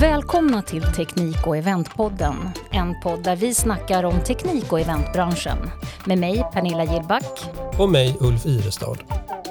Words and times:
Välkomna 0.00 0.62
till 0.62 0.82
Teknik 0.82 1.46
och 1.46 1.56
eventpodden. 1.56 2.34
En 2.70 3.00
podd 3.00 3.22
där 3.24 3.36
vi 3.36 3.54
snackar 3.54 4.04
om 4.04 4.20
teknik 4.20 4.72
och 4.72 4.80
eventbranschen. 4.80 5.58
Med 6.04 6.18
mig 6.18 6.44
Pernilla 6.52 6.84
Gillback. 6.84 7.40
Och 7.78 7.88
mig 7.88 8.16
Ulf 8.20 8.46
Irestad. 8.46 8.98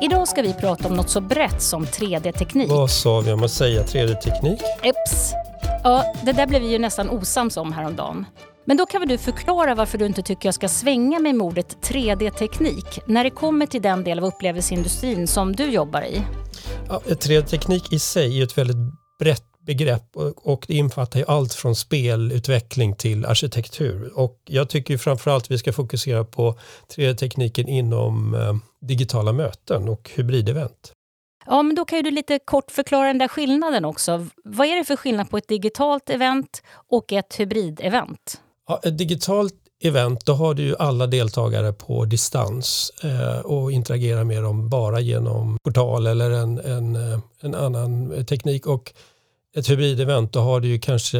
Idag 0.01 0.27
ska 0.27 0.41
vi 0.41 0.53
prata 0.53 0.87
om 0.87 0.95
något 0.95 1.09
så 1.09 1.21
brett 1.21 1.61
som 1.61 1.85
3D-teknik. 1.85 2.69
Vad 2.69 2.89
sa 2.89 3.19
vi 3.19 3.31
om 3.31 3.43
att 3.43 3.51
säga 3.51 3.83
3D-teknik? 3.83 4.59
Eps. 4.83 5.33
Ja, 5.83 6.13
det 6.25 6.31
där 6.31 6.47
blev 6.47 6.61
vi 6.61 6.71
ju 6.71 6.79
nästan 6.79 7.09
osams 7.09 7.57
om 7.57 7.73
häromdagen. 7.73 8.25
Men 8.65 8.77
då 8.77 8.85
kan 8.85 9.01
väl 9.01 9.09
du 9.09 9.17
förklara 9.17 9.75
varför 9.75 9.97
du 9.97 10.05
inte 10.05 10.21
tycker 10.21 10.47
jag 10.47 10.55
ska 10.55 10.69
svänga 10.69 11.19
mig 11.19 11.33
med 11.33 11.45
ordet 11.45 11.77
3D-teknik 11.81 12.99
när 13.05 13.23
det 13.23 13.29
kommer 13.29 13.65
till 13.65 13.81
den 13.81 14.03
del 14.03 14.19
av 14.19 14.25
upplevelseindustrin 14.25 15.27
som 15.27 15.55
du 15.55 15.65
jobbar 15.65 16.01
i? 16.01 16.21
Ja, 16.87 17.01
3D-teknik 17.05 17.93
i 17.93 17.99
sig 17.99 18.39
är 18.39 18.43
ett 18.43 18.57
väldigt 18.57 18.77
brett 19.19 19.48
begrepp 19.69 20.17
och 20.35 20.65
det 20.67 20.73
infattar 20.73 21.19
ju 21.19 21.25
allt 21.27 21.53
från 21.53 21.75
spelutveckling 21.75 22.95
till 22.95 23.25
arkitektur. 23.25 24.11
Och 24.15 24.41
jag 24.45 24.69
tycker 24.69 24.97
framförallt 24.97 25.43
att 25.43 25.51
vi 25.51 25.57
ska 25.57 25.73
fokusera 25.73 26.23
på 26.23 26.55
3D-tekniken 26.95 27.67
inom 27.67 28.33
eh, 28.35 28.55
digitala 28.87 29.31
möten 29.33 29.89
och 29.89 30.11
hybridevent. 30.15 30.93
Ja, 31.45 31.61
men 31.61 31.75
då 31.75 31.85
kan 31.85 31.97
ju 31.97 32.01
du 32.01 32.11
lite 32.11 32.39
kort 32.45 32.71
förklara 32.71 33.07
den 33.07 33.17
där 33.17 33.27
skillnaden 33.27 33.85
också. 33.85 34.27
Vad 34.43 34.67
är 34.67 34.75
det 34.75 34.83
för 34.83 34.95
skillnad 34.95 35.29
på 35.29 35.37
ett 35.37 35.47
digitalt 35.47 36.09
event 36.09 36.63
och 36.89 37.13
ett 37.13 37.39
hybridevent? 37.39 38.41
Ja, 38.67 38.79
ett 38.83 38.97
digitalt 38.97 39.55
event, 39.83 40.25
då 40.25 40.33
har 40.33 40.53
du 40.53 40.63
ju 40.63 40.75
alla 40.79 41.07
deltagare 41.07 41.73
på 41.73 42.05
distans 42.05 42.91
eh, 43.03 43.39
och 43.39 43.71
interagerar 43.71 44.23
med 44.23 44.43
dem 44.43 44.69
bara 44.69 44.99
genom 44.99 45.57
portal 45.63 46.07
eller 46.07 46.31
en, 46.31 46.59
en, 46.59 46.95
eh, 46.95 47.19
en 47.41 47.55
annan 47.55 48.25
teknik. 48.25 48.67
Och 48.67 48.93
ett 49.57 49.69
hybridevent, 49.69 50.33
då 50.33 50.39
har 50.39 50.59
du 50.59 50.67
ju 50.67 50.79
kanske 50.79 51.19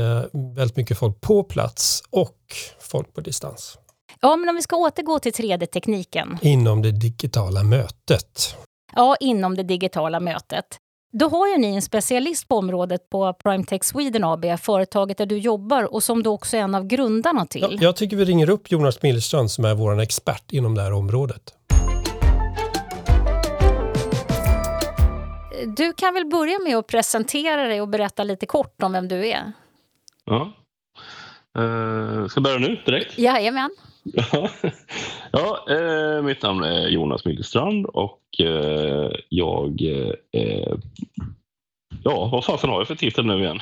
väldigt 0.56 0.78
mycket 0.78 0.98
folk 0.98 1.22
på 1.22 1.44
plats 1.44 2.04
och 2.10 2.38
folk 2.80 3.14
på 3.14 3.22
distans. 3.22 3.78
Ja, 4.22 4.36
men 4.36 4.50
om 4.50 4.56
vi 4.56 4.62
ska 4.62 4.76
återgå 4.76 5.20
till 5.20 5.34
3D-tekniken. 5.34 6.38
Inom 6.42 6.82
det 6.82 6.92
digitala 6.92 7.64
mötet. 7.64 8.56
Ja, 8.96 9.16
inom 9.20 9.56
det 9.56 9.64
digitala 9.64 10.20
mötet. 10.20 10.66
Då 11.12 11.30
har 11.30 11.48
ju 11.48 11.58
ni 11.58 11.76
en 11.76 11.82
specialist 11.82 12.48
på 12.48 12.56
området 12.56 13.10
på 13.10 13.34
Primetech 13.34 13.84
Sweden 13.84 14.24
AB, 14.24 14.46
företaget 14.60 15.18
där 15.18 15.26
du 15.26 15.38
jobbar 15.38 15.94
och 15.94 16.04
som 16.04 16.24
du 16.24 16.30
också 16.30 16.58
är 16.58 16.62
en 16.62 16.76
av 16.76 16.86
grundarna 16.86 17.46
till. 17.46 17.62
Ja, 17.72 17.78
jag 17.82 17.96
tycker 17.96 18.18
vi 18.18 18.26
ringer 18.26 18.50
upp 18.50 18.72
Jonas 18.72 19.02
Millstrand 19.02 19.52
som 19.52 19.66
är 19.66 19.76
vår 19.76 20.00
expert 20.00 20.52
inom 20.52 20.76
det 20.76 20.82
här 20.82 20.94
området. 20.94 21.54
Du 25.66 25.94
kan 25.94 26.14
väl 26.14 26.26
börja 26.26 26.60
med 26.60 26.78
att 26.78 26.88
presentera 26.88 27.64
dig 27.64 27.82
och 27.82 27.88
berätta 27.88 28.24
lite 28.24 28.46
kort 28.46 28.84
om 28.84 28.92
vem 28.92 29.08
du 29.08 29.28
är? 29.28 29.52
Ja. 30.26 30.52
Uh, 31.60 32.28
ska 32.28 32.38
jag 32.38 32.44
börja 32.44 32.58
nu 32.58 32.82
direkt? 32.86 33.18
Jajamän. 33.18 33.70
ja, 35.32 35.66
eh, 35.70 36.22
mitt 36.22 36.44
namn 36.44 36.64
är 36.64 36.88
Jonas 36.88 37.26
Millstrand 37.26 37.86
och 37.86 38.22
eh, 38.40 39.12
jag... 39.30 39.82
Eh, 40.32 40.74
ja, 42.04 42.30
vad 42.32 42.46
fasen 42.46 42.70
har 42.70 42.78
jag 42.78 42.88
för 42.88 42.96
titel 42.96 43.26
nu 43.26 43.44
igen? 43.44 43.60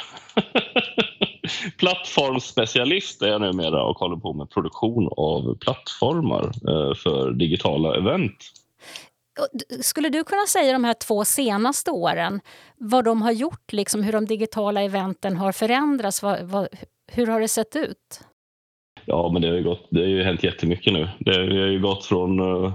Plattformsspecialist 1.77 3.21
är 3.21 3.27
jag 3.27 3.41
numera 3.41 3.83
och 3.83 3.97
håller 3.97 4.15
på 4.17 4.33
med 4.33 4.49
produktion 4.49 5.09
av 5.17 5.57
plattformar 5.57 6.43
eh, 6.43 6.95
för 6.95 7.31
digitala 7.31 7.97
event. 7.97 8.35
Skulle 9.81 10.09
du 10.09 10.23
kunna 10.23 10.45
säga 10.45 10.73
de 10.73 10.83
här 10.83 10.93
två 10.93 11.25
senaste 11.25 11.91
åren 11.91 12.41
vad 12.77 13.05
de 13.05 13.21
har 13.21 13.31
gjort, 13.31 13.73
liksom 13.73 14.03
hur 14.03 14.13
de 14.13 14.25
digitala 14.25 14.81
eventen 14.81 15.37
har 15.37 15.51
förändrats? 15.51 16.23
Vad, 16.23 16.41
vad, 16.41 16.67
hur 17.11 17.27
har 17.27 17.41
det 17.41 17.47
sett 17.47 17.75
ut? 17.75 18.21
Ja, 19.05 19.29
men 19.33 19.41
det 19.41 19.47
har 19.47 19.55
ju, 19.55 19.63
gått, 19.63 19.87
det 19.89 19.99
har 19.99 20.07
ju 20.07 20.23
hänt 20.23 20.43
jättemycket 20.43 20.93
nu. 20.93 21.09
Det 21.19 21.33
har 21.35 21.43
ju 21.43 21.79
gått 21.79 22.05
från, 22.05 22.39
eh, 22.39 22.73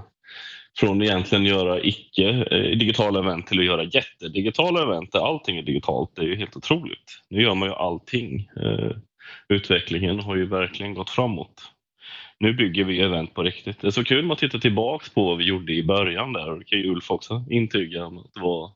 från 0.79 1.03
egentligen 1.03 1.45
göra 1.45 1.81
icke-digitala 1.81 3.19
eh, 3.19 3.27
event 3.27 3.47
till 3.47 3.59
att 3.59 3.65
göra 3.65 3.83
jättedigitala 3.85 4.83
event 4.83 5.13
där 5.13 5.21
allting 5.21 5.59
är 5.59 5.63
digitalt. 5.63 6.11
Det 6.15 6.23
är 6.23 6.27
ju 6.27 6.37
helt 6.37 6.57
otroligt. 6.57 7.23
Nu 7.29 7.43
gör 7.43 7.55
man 7.55 7.69
ju 7.69 7.75
allting. 7.75 8.51
Eh, 8.57 8.97
utvecklingen 9.49 10.21
har 10.21 10.37
ju 10.37 10.47
verkligen 10.47 10.95
gått 10.95 11.11
framåt. 11.11 11.63
Nu 12.43 12.53
bygger 12.53 12.85
vi 12.85 13.01
event 13.01 13.35
på 13.35 13.43
riktigt. 13.43 13.81
Det 13.81 13.87
är 13.87 13.91
så 13.91 14.05
kul 14.05 14.33
att 14.33 14.39
titta 14.39 14.59
tillbaks 14.59 15.09
på 15.09 15.25
vad 15.25 15.39
vi 15.39 15.45
gjorde 15.45 15.73
i 15.73 15.83
början 15.83 16.33
där. 16.33 16.59
Det 16.59 16.65
kan 16.65 16.79
ju 16.79 16.91
Ulf 16.91 17.11
också 17.11 17.45
intyga. 17.51 18.07
Att 18.07 18.35
det 18.35 18.41
var 18.41 18.71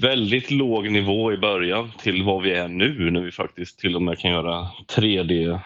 väldigt 0.00 0.50
låg 0.50 0.90
nivå 0.90 1.32
i 1.32 1.36
början 1.36 1.92
till 1.98 2.22
vad 2.22 2.42
vi 2.42 2.52
är 2.52 2.68
nu 2.68 3.10
när 3.10 3.20
vi 3.20 3.32
faktiskt 3.32 3.78
till 3.78 3.96
och 3.96 4.02
med 4.02 4.18
kan 4.18 4.30
göra 4.30 4.68
3D 4.96 5.60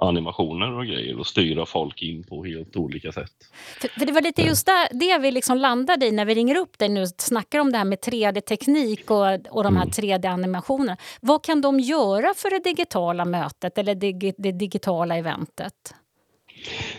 animationer 0.00 0.72
och 0.78 0.86
grejer 0.86 1.18
och 1.18 1.26
styra 1.26 1.66
folk 1.66 2.02
in 2.02 2.24
på 2.24 2.44
helt 2.44 2.76
olika 2.76 3.12
sätt. 3.12 3.32
För, 3.80 3.88
för 3.88 4.06
det 4.06 4.12
var 4.12 4.20
lite 4.20 4.42
just 4.42 4.66
där, 4.66 4.88
det 4.92 5.18
vi 5.18 5.30
liksom 5.30 5.58
landade 5.58 6.06
i 6.06 6.12
när 6.12 6.24
vi 6.24 6.34
ringer 6.34 6.56
upp 6.56 6.78
dig 6.78 6.88
nu 6.88 7.02
och 7.02 7.08
snackar 7.08 7.58
om 7.58 7.72
det 7.72 7.78
här 7.78 7.84
med 7.84 7.98
3D-teknik 7.98 9.10
och, 9.10 9.56
och 9.56 9.64
de 9.64 9.76
här 9.76 9.86
3D-animationerna. 9.86 10.96
Vad 11.20 11.44
kan 11.44 11.60
de 11.60 11.80
göra 11.80 12.34
för 12.36 12.50
det 12.50 12.70
digitala 12.70 13.24
mötet 13.24 13.78
eller 13.78 13.94
det, 13.94 14.32
det 14.38 14.52
digitala 14.52 15.16
eventet? 15.16 15.94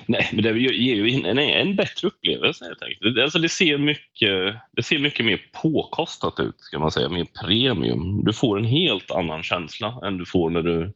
Nej, 0.05 0.29
men 0.33 0.43
det 0.43 0.59
ger 0.59 0.95
ju 0.95 1.25
en, 1.25 1.38
en 1.39 1.75
bättre 1.75 2.07
upplevelse 2.07 2.66
helt 2.66 2.83
enkelt. 2.83 3.19
Alltså 3.19 3.39
det, 3.39 3.49
ser 3.49 3.77
mycket, 3.77 4.55
det 4.72 4.83
ser 4.83 4.99
mycket 4.99 5.25
mer 5.25 5.41
påkostat 5.61 6.39
ut, 6.39 6.55
ska 6.59 6.79
man 6.79 6.91
säga, 6.91 7.09
mer 7.09 7.27
premium. 7.41 8.23
Du 8.25 8.33
får 8.33 8.59
en 8.59 8.66
helt 8.66 9.11
annan 9.11 9.43
känsla 9.43 9.99
än 10.03 10.17
du 10.17 10.25
får 10.25 10.49
när 10.49 10.61
du 10.61 10.93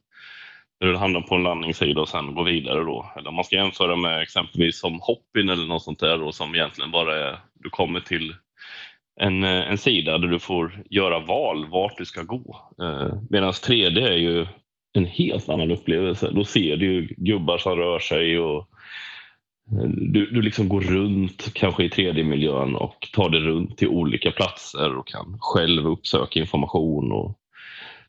när 0.79 0.87
du 0.87 0.97
hamnar 0.97 1.21
på 1.21 1.35
en 1.35 1.43
landningssida 1.43 2.01
och 2.01 2.09
sen 2.09 2.35
går 2.35 2.43
vidare 2.43 2.83
då. 2.83 3.11
Eller 3.15 3.29
om 3.29 3.35
man 3.35 3.43
ska 3.43 3.55
jämföra 3.55 3.95
med 3.95 4.21
exempelvis 4.21 4.79
som 4.79 4.99
Hoppin 5.01 5.49
eller 5.49 5.65
något 5.65 5.83
sånt 5.83 5.99
där 5.99 6.17
då, 6.17 6.31
som 6.31 6.55
egentligen 6.55 6.91
bara 6.91 7.29
är, 7.29 7.39
du 7.53 7.69
kommer 7.69 7.99
till 7.99 8.33
en, 9.19 9.43
eh, 9.43 9.71
en 9.71 9.77
sida 9.77 10.17
där 10.17 10.27
du 10.27 10.39
får 10.39 10.83
göra 10.89 11.19
val 11.19 11.69
vart 11.69 11.97
du 11.97 12.05
ska 12.05 12.23
gå. 12.23 12.71
Eh, 12.81 13.13
Medan 13.29 13.51
3D 13.51 14.07
är 14.07 14.17
ju 14.17 14.47
en 14.93 15.05
helt 15.05 15.49
annan 15.49 15.71
upplevelse. 15.71 16.31
Då 16.31 16.43
ser 16.43 16.77
du 16.77 16.85
ju 16.85 17.07
gubbar 17.17 17.57
som 17.57 17.77
rör 17.77 17.99
sig 17.99 18.39
och 18.39 18.59
eh, 19.71 19.87
du, 19.87 20.29
du 20.31 20.41
liksom 20.41 20.69
går 20.69 20.81
runt 20.81 21.53
kanske 21.53 21.83
i 21.83 21.89
3D-miljön 21.89 22.75
och 22.75 23.07
tar 23.13 23.29
dig 23.29 23.41
runt 23.41 23.77
till 23.77 23.87
olika 23.87 24.31
platser 24.31 24.97
och 24.97 25.07
kan 25.07 25.37
själv 25.39 25.87
uppsöka 25.87 26.39
information 26.39 27.11
och 27.11 27.39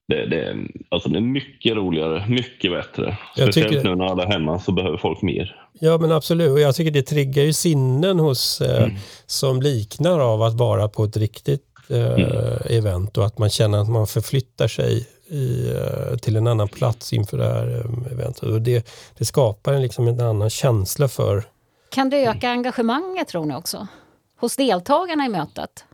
det, 0.08 0.26
det, 0.26 0.56
alltså 0.88 1.08
det 1.08 1.18
är 1.18 1.20
mycket 1.20 1.76
roligare, 1.76 2.28
mycket 2.28 2.70
bättre. 2.70 3.18
Jag 3.36 3.44
Speciellt 3.44 3.72
tycker... 3.72 3.88
nu 3.88 3.96
när 3.96 4.04
alla 4.04 4.22
är 4.22 4.32
hemma 4.32 4.58
så 4.58 4.72
behöver 4.72 4.96
folk 4.96 5.22
mer. 5.22 5.56
Ja 5.80 5.98
men 5.98 6.12
absolut, 6.12 6.50
och 6.50 6.60
jag 6.60 6.74
tycker 6.74 6.90
det 6.90 7.02
triggar 7.02 7.42
ju 7.42 7.52
sinnen 7.52 8.18
hos 8.18 8.60
eh, 8.60 8.82
mm. 8.82 8.96
som 9.26 9.62
liknar 9.62 10.20
av 10.20 10.42
att 10.42 10.54
vara 10.54 10.88
på 10.88 11.04
ett 11.04 11.16
riktigt 11.16 11.62
eh, 11.90 12.12
mm. 12.12 12.58
event 12.70 13.18
och 13.18 13.26
att 13.26 13.38
man 13.38 13.50
känner 13.50 13.78
att 13.78 13.88
man 13.88 14.06
förflyttar 14.06 14.68
sig 14.68 15.08
i, 15.26 15.70
eh, 15.70 16.16
till 16.16 16.36
en 16.36 16.46
annan 16.46 16.68
plats 16.68 17.12
inför 17.12 17.38
det 17.38 17.44
här 17.44 17.66
eh, 17.76 18.12
eventet. 18.12 18.42
Och 18.42 18.62
det, 18.62 18.88
det 19.18 19.24
skapar 19.24 19.72
en, 19.72 19.82
liksom 19.82 20.08
en 20.08 20.20
annan 20.20 20.50
känsla 20.50 21.08
för... 21.08 21.44
Kan 21.90 22.10
det 22.10 22.26
öka 22.26 22.50
engagemanget 22.50 23.28
tror 23.28 23.46
ni 23.46 23.54
också? 23.54 23.86
Hos 24.40 24.56
deltagarna 24.56 25.26
i 25.26 25.28
mötet? 25.28 25.84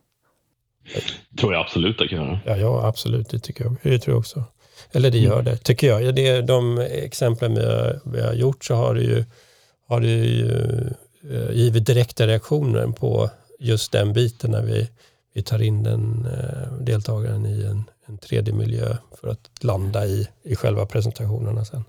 Tror 1.39 1.53
jag 1.53 1.61
absolut 1.61 1.99
det 1.99 2.09
kan 2.09 2.19
göra. 2.19 2.41
Ja, 2.47 2.57
ja, 2.57 2.87
absolut. 2.87 3.29
Det 3.29 3.39
tycker 3.39 3.65
jag. 3.65 3.77
Det 3.83 3.99
tror 3.99 4.15
jag 4.15 4.19
också. 4.19 4.45
Eller 4.93 5.11
det 5.11 5.19
gör 5.19 5.43
det, 5.43 5.57
tycker 5.57 5.87
jag. 5.87 6.15
Det, 6.15 6.41
de 6.41 6.79
exemplen 6.79 7.55
vi 7.55 7.65
har, 7.65 8.01
vi 8.05 8.23
har 8.23 8.33
gjort 8.33 8.65
så 8.65 8.75
har 8.75 8.95
det 8.95 9.03
ju, 9.03 9.25
har 9.89 10.01
det 10.01 10.09
ju 10.09 10.51
eh, 11.31 11.51
givit 11.53 11.87
direkta 11.87 12.27
reaktioner 12.27 12.87
på 12.87 13.31
just 13.59 13.93
den 13.93 14.13
biten 14.13 14.51
när 14.51 14.63
vi, 14.63 14.89
vi 15.35 15.43
tar 15.43 15.63
in 15.63 15.83
den 15.83 16.27
eh, 16.27 16.73
deltagaren 16.81 17.47
i 17.47 17.65
en, 17.65 17.85
en 18.07 18.19
3D-miljö 18.19 18.97
för 19.21 19.29
att 19.29 19.65
landa 19.65 20.07
i, 20.07 20.29
i 20.43 20.57
själva 20.57 20.87
presentationerna 20.87 21.65
sen. 21.65 21.85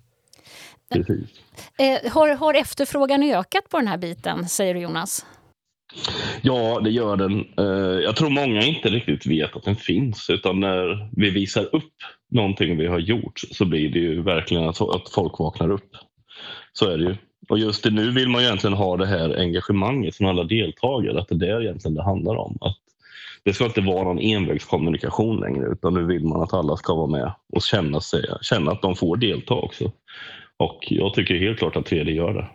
Precis. 0.93 1.29
Eh, 1.77 2.11
har, 2.11 2.29
har 2.29 2.53
efterfrågan 2.53 3.23
ökat 3.23 3.69
på 3.69 3.77
den 3.77 3.87
här 3.87 3.97
biten, 3.97 4.49
säger 4.49 4.73
du 4.73 4.79
Jonas? 4.79 5.25
Ja, 6.41 6.79
det 6.83 6.89
gör 6.89 7.17
den. 7.17 7.45
Eh, 7.57 7.99
jag 8.03 8.15
tror 8.15 8.29
många 8.29 8.61
inte 8.61 8.89
riktigt 8.89 9.25
vet 9.25 9.55
att 9.55 9.63
den 9.63 9.75
finns 9.75 10.29
utan 10.29 10.59
när 10.59 11.09
vi 11.15 11.29
visar 11.29 11.75
upp 11.75 11.93
någonting 12.31 12.77
vi 12.77 12.87
har 12.87 12.99
gjort 12.99 13.39
så 13.51 13.65
blir 13.65 13.89
det 13.89 13.99
ju 13.99 14.21
verkligen 14.21 14.63
att 14.63 14.77
folk 15.15 15.39
vaknar 15.39 15.71
upp. 15.71 15.89
Så 16.73 16.89
är 16.89 16.97
det 16.97 17.03
ju. 17.03 17.15
Och 17.49 17.59
just 17.59 17.83
det, 17.83 17.91
nu 17.91 18.11
vill 18.11 18.29
man 18.29 18.41
ju 18.41 18.47
egentligen 18.47 18.77
ha 18.77 18.97
det 18.97 19.05
här 19.05 19.39
engagemanget 19.39 20.15
från 20.15 20.27
alla 20.27 20.43
deltagare, 20.43 21.19
att 21.19 21.27
det 21.29 21.49
är 21.49 21.59
det 21.59 21.65
egentligen 21.65 21.95
det 21.95 22.03
handlar 22.03 22.35
om. 22.35 22.57
Att 22.61 22.77
det 23.43 23.53
ska 23.53 23.65
inte 23.65 23.81
vara 23.81 24.03
någon 24.03 24.19
envägskommunikation 24.19 25.39
längre 25.39 25.67
utan 25.71 25.93
nu 25.93 26.05
vill 26.05 26.25
man 26.25 26.41
att 26.41 26.53
alla 26.53 26.77
ska 26.77 26.95
vara 26.95 27.07
med 27.07 27.31
och 27.53 27.61
känna, 27.61 28.01
sig, 28.01 28.25
känna 28.41 28.71
att 28.71 28.81
de 28.81 28.95
får 28.95 29.17
delta 29.17 29.53
också. 29.53 29.91
Och 30.57 30.85
jag 30.89 31.13
tycker 31.13 31.35
helt 31.35 31.59
klart 31.59 31.75
att 31.75 31.89
3D 31.91 32.09
gör 32.09 32.33
det. 32.33 32.47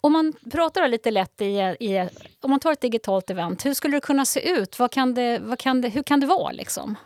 Om 0.00 0.12
man 0.12 0.32
pratar 0.52 0.88
lite 0.88 1.10
lätt 1.10 1.40
i, 1.40 1.44
i, 1.80 2.08
om 2.40 2.50
man 2.50 2.60
tar 2.60 2.72
ett 2.72 2.80
digitalt 2.80 3.30
event, 3.30 3.66
hur 3.66 3.74
skulle 3.74 3.96
det 3.96 4.00
kunna 4.00 4.24
se 4.24 4.50
ut? 4.50 4.78
Vad 4.78 4.92
kan 4.92 5.14
det, 5.14 5.38
vad 5.42 5.58
kan 5.58 5.80
det, 5.80 5.88
hur 5.88 6.02
kan 6.02 6.20
det 6.20 6.26
vara? 6.26 6.52
Liksom? 6.52 6.96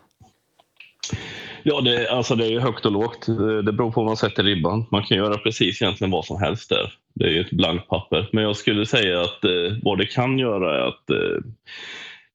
Ja, 1.62 1.80
det, 1.80 2.08
alltså 2.08 2.34
det 2.34 2.46
är 2.46 2.60
högt 2.60 2.86
och 2.86 2.92
lågt. 2.92 3.26
Det 3.64 3.72
beror 3.72 3.90
på 3.90 4.00
var 4.00 4.08
man 4.08 4.16
sätter 4.16 4.42
ribban. 4.42 4.86
Man 4.90 5.02
kan 5.02 5.16
göra 5.16 5.38
precis 5.38 5.82
egentligen 5.82 6.10
vad 6.10 6.24
som 6.24 6.40
helst 6.40 6.68
där. 6.68 6.92
Det 7.14 7.24
är 7.24 7.28
ju 7.28 7.40
ett 7.40 7.50
blankt 7.50 7.88
papper. 7.88 8.28
Men 8.32 8.44
jag 8.44 8.56
skulle 8.56 8.86
säga 8.86 9.20
att 9.20 9.44
eh, 9.44 9.78
vad 9.82 9.98
det 9.98 10.06
kan 10.06 10.38
göra 10.38 10.78
är 10.78 10.88
att 10.88 11.10
eh, 11.10 11.42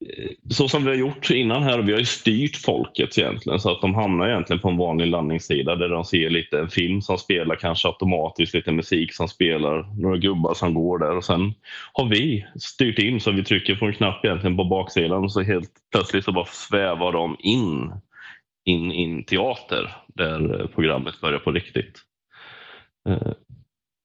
Eh, 0.05 0.31
så 0.49 0.67
som 0.67 0.83
vi 0.83 0.89
har 0.89 0.97
gjort 0.97 1.29
innan 1.29 1.63
här, 1.63 1.79
vi 1.79 1.91
har 1.91 1.99
ju 1.99 2.05
styrt 2.05 2.55
folket 2.55 3.17
egentligen 3.17 3.59
så 3.59 3.71
att 3.71 3.81
de 3.81 3.95
hamnar 3.95 4.27
egentligen 4.27 4.59
på 4.59 4.69
en 4.69 4.77
vanlig 4.77 5.07
landningssida 5.07 5.75
där 5.75 5.89
de 5.89 6.05
ser 6.05 6.29
lite 6.29 6.59
en 6.59 6.69
film 6.69 7.01
som 7.01 7.17
spelar 7.17 7.55
kanske 7.55 7.88
automatiskt, 7.88 8.53
lite 8.53 8.71
musik 8.71 9.13
som 9.13 9.27
spelar, 9.27 10.01
några 10.01 10.17
gubbar 10.17 10.53
som 10.53 10.73
går 10.73 10.99
där 10.99 11.17
och 11.17 11.25
sen 11.25 11.53
har 11.94 12.05
vi 12.05 12.45
styrt 12.59 12.99
in 12.99 13.19
så 13.19 13.31
vi 13.31 13.44
trycker 13.44 13.75
på 13.75 13.85
en 13.85 13.94
knapp 13.94 14.25
egentligen 14.25 14.57
på 14.57 14.63
baksidan 14.63 15.23
och 15.23 15.31
så 15.31 15.41
helt 15.41 15.71
plötsligt 15.91 16.25
så 16.25 16.31
bara 16.31 16.45
svävar 16.45 17.11
de 17.11 17.35
in 17.39 17.91
in 18.67 18.91
i 18.91 19.03
en 19.03 19.23
teater 19.23 19.95
där 20.07 20.61
eh, 20.61 20.67
programmet 20.67 21.21
börjar 21.21 21.39
på 21.39 21.51
riktigt. 21.51 21.99
Eh, 23.09 23.31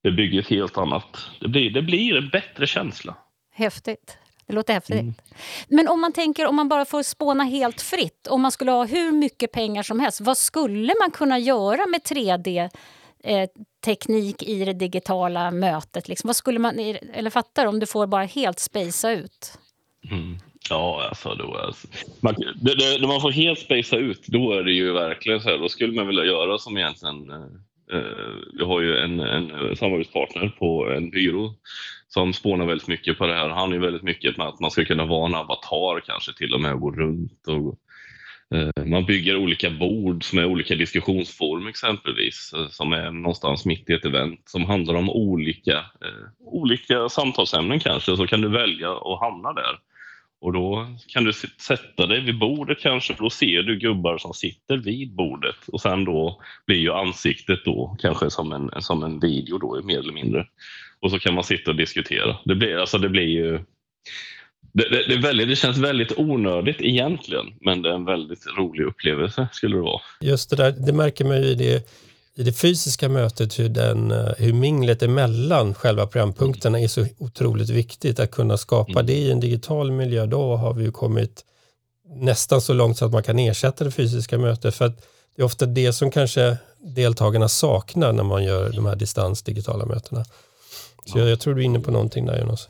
det 0.02 0.10
bygger 0.10 0.40
ett 0.40 0.48
helt 0.48 0.78
annat... 0.78 1.30
Det 1.40 1.48
blir, 1.48 1.70
det 1.70 1.82
blir 1.82 2.16
en 2.16 2.28
bättre 2.28 2.66
känsla. 2.66 3.16
Häftigt. 3.54 4.18
Det 4.46 4.52
låter 4.52 4.74
häftigt. 4.74 5.00
Mm. 5.00 5.14
Men 5.68 5.88
om 5.88 6.00
man 6.00 6.12
tänker 6.12 6.46
om 6.46 6.56
man 6.56 6.68
bara 6.68 6.84
får 6.84 7.02
spåna 7.02 7.44
helt 7.44 7.80
fritt, 7.80 8.26
om 8.26 8.42
man 8.42 8.52
skulle 8.52 8.70
ha 8.70 8.84
hur 8.84 9.12
mycket 9.12 9.52
pengar 9.52 9.82
som 9.82 10.00
helst, 10.00 10.20
vad 10.20 10.38
skulle 10.38 10.94
man 11.00 11.10
kunna 11.10 11.38
göra 11.38 11.86
med 11.86 12.00
3D? 12.00 12.70
Eh, 13.24 13.48
teknik 13.84 14.42
i 14.42 14.64
det 14.64 14.72
digitala 14.72 15.50
mötet. 15.50 16.08
Liksom. 16.08 16.28
Vad 16.28 16.36
skulle 16.36 16.58
man, 16.58 16.78
eller 17.14 17.30
fattar 17.30 17.66
om 17.66 17.80
du 17.80 17.86
får 17.86 18.06
bara 18.06 18.24
helt 18.24 18.58
spacea 18.58 19.10
ut? 19.10 19.58
Mm. 20.10 20.38
Ja, 20.70 21.06
alltså, 21.08 21.34
då, 21.34 21.56
alltså. 21.56 21.88
Man, 22.20 22.34
det, 22.34 22.74
det, 22.74 23.00
när 23.00 23.08
man 23.08 23.20
får 23.20 23.30
helt 23.30 23.58
spacea 23.58 23.98
ut, 23.98 24.26
då 24.26 24.52
är 24.52 24.62
det 24.62 24.72
ju 24.72 24.92
verkligen 24.92 25.40
så 25.40 25.48
här, 25.48 25.58
då 25.58 25.68
skulle 25.68 25.92
man 25.92 26.06
vilja 26.06 26.24
göra 26.24 26.58
som 26.58 26.78
egentligen 26.78 27.30
eh, 27.30 27.98
eh, 27.98 28.36
vi 28.58 28.64
har 28.64 28.80
ju 28.80 28.96
en, 28.96 29.20
en 29.20 29.76
samarbetspartner 29.76 30.48
på 30.58 30.90
en 30.90 31.10
byrå 31.10 31.54
som 32.14 32.32
spånar 32.32 32.66
väldigt 32.66 32.88
mycket 32.88 33.18
på 33.18 33.26
det 33.26 33.34
här. 33.34 33.48
Han 33.48 33.72
är 33.72 33.78
väldigt 33.78 34.02
mycket 34.02 34.36
med 34.36 34.46
att 34.46 34.60
man 34.60 34.70
ska 34.70 34.84
kunna 34.84 35.04
vara 35.04 35.26
en 35.26 35.34
avatar 35.34 36.00
kanske 36.00 36.32
till 36.32 36.54
och 36.54 36.60
med 36.60 36.72
och 36.72 36.80
gå 36.80 36.90
runt. 36.90 37.48
Och, 37.48 37.78
eh, 38.58 38.84
man 38.86 39.04
bygger 39.04 39.36
olika 39.36 39.70
bord 39.70 40.24
som 40.24 40.38
är 40.38 40.44
olika 40.44 40.74
diskussionsform 40.74 41.66
exempelvis 41.66 42.52
eh, 42.56 42.68
som 42.68 42.92
är 42.92 43.10
någonstans 43.10 43.64
mitt 43.64 43.90
i 43.90 43.92
ett 43.92 44.04
event 44.04 44.40
som 44.44 44.64
handlar 44.64 44.94
om 44.94 45.10
olika, 45.10 45.76
eh, 45.76 46.28
olika 46.38 47.08
samtalsämnen 47.08 47.80
kanske 47.80 48.16
så 48.16 48.26
kan 48.26 48.40
du 48.40 48.48
välja 48.48 48.92
att 48.92 49.20
hamna 49.20 49.52
där. 49.52 49.78
Och 50.40 50.52
då 50.52 50.86
kan 51.08 51.24
du 51.24 51.32
sätta 51.58 52.06
dig 52.06 52.20
vid 52.20 52.38
bordet 52.38 52.80
kanske, 52.80 53.14
för 53.14 53.22
då 53.22 53.30
ser 53.30 53.62
du 53.62 53.78
gubbar 53.78 54.18
som 54.18 54.34
sitter 54.34 54.76
vid 54.76 55.14
bordet 55.14 55.68
och 55.68 55.80
sen 55.80 56.04
då 56.04 56.42
blir 56.66 56.78
ju 56.78 56.92
ansiktet 56.92 57.64
då 57.64 57.96
kanske 58.00 58.30
som 58.30 58.52
en, 58.52 58.70
som 58.82 59.02
en 59.02 59.20
video 59.20 59.58
då 59.58 59.80
mer 59.84 59.98
eller 59.98 60.12
mindre. 60.12 60.46
Och 61.02 61.10
så 61.10 61.18
kan 61.18 61.34
man 61.34 61.44
sitta 61.44 61.70
och 61.70 61.76
diskutera. 61.76 62.36
Det 62.44 62.54
blir, 62.54 62.76
alltså 62.76 62.98
det 62.98 63.08
blir 63.08 63.28
ju 63.28 63.60
det, 64.72 64.88
det, 64.88 65.08
det, 65.08 65.16
väldigt, 65.16 65.48
det 65.48 65.56
känns 65.56 65.78
väldigt 65.78 66.12
onödigt 66.16 66.80
egentligen, 66.80 67.46
men 67.60 67.82
det 67.82 67.90
är 67.90 67.94
en 67.94 68.04
väldigt 68.04 68.46
rolig 68.58 68.84
upplevelse 68.84 69.48
skulle 69.52 69.76
det 69.76 69.82
vara. 69.82 70.00
Just 70.20 70.50
det 70.50 70.56
där, 70.56 70.74
det 70.86 70.92
märker 70.92 71.24
man 71.24 71.42
ju 71.42 71.48
i 71.48 71.54
det 71.54 71.88
i 72.34 72.42
det 72.42 72.52
fysiska 72.52 73.08
mötet 73.08 73.58
hur, 73.58 73.68
den, 73.68 74.10
eh, 74.10 74.32
hur 74.38 74.52
minglet 74.52 75.02
emellan 75.02 75.74
själva 75.74 76.06
programpunkterna 76.06 76.80
är 76.80 76.88
så 76.88 77.06
otroligt 77.18 77.70
viktigt. 77.70 78.20
Att 78.20 78.30
kunna 78.30 78.56
skapa 78.56 78.92
mm. 78.92 79.06
det 79.06 79.12
i 79.12 79.30
en 79.30 79.40
digital 79.40 79.92
miljö, 79.92 80.26
då 80.26 80.56
har 80.56 80.74
vi 80.74 80.84
ju 80.84 80.92
kommit 80.92 81.44
nästan 82.16 82.60
så 82.60 82.72
långt 82.72 82.98
så 82.98 83.04
att 83.04 83.12
man 83.12 83.22
kan 83.22 83.38
ersätta 83.38 83.84
det 83.84 83.90
fysiska 83.90 84.38
mötet. 84.38 84.74
För 84.74 84.84
att 84.84 85.06
det 85.36 85.42
är 85.42 85.46
ofta 85.46 85.66
det 85.66 85.92
som 85.92 86.10
kanske 86.10 86.56
deltagarna 86.78 87.48
saknar 87.48 88.12
när 88.12 88.24
man 88.24 88.44
gör 88.44 88.70
de 88.70 88.86
här 88.86 88.96
distansdigitala 88.96 89.86
mötena. 89.86 90.24
Så 91.04 91.18
jag, 91.18 91.28
jag, 91.28 91.40
tror 91.40 91.54
du 91.54 91.60
är 91.60 91.64
inne 91.64 91.80
på 91.80 91.90
någonting 91.90 92.26
där 92.26 92.40
Jonas. 92.40 92.68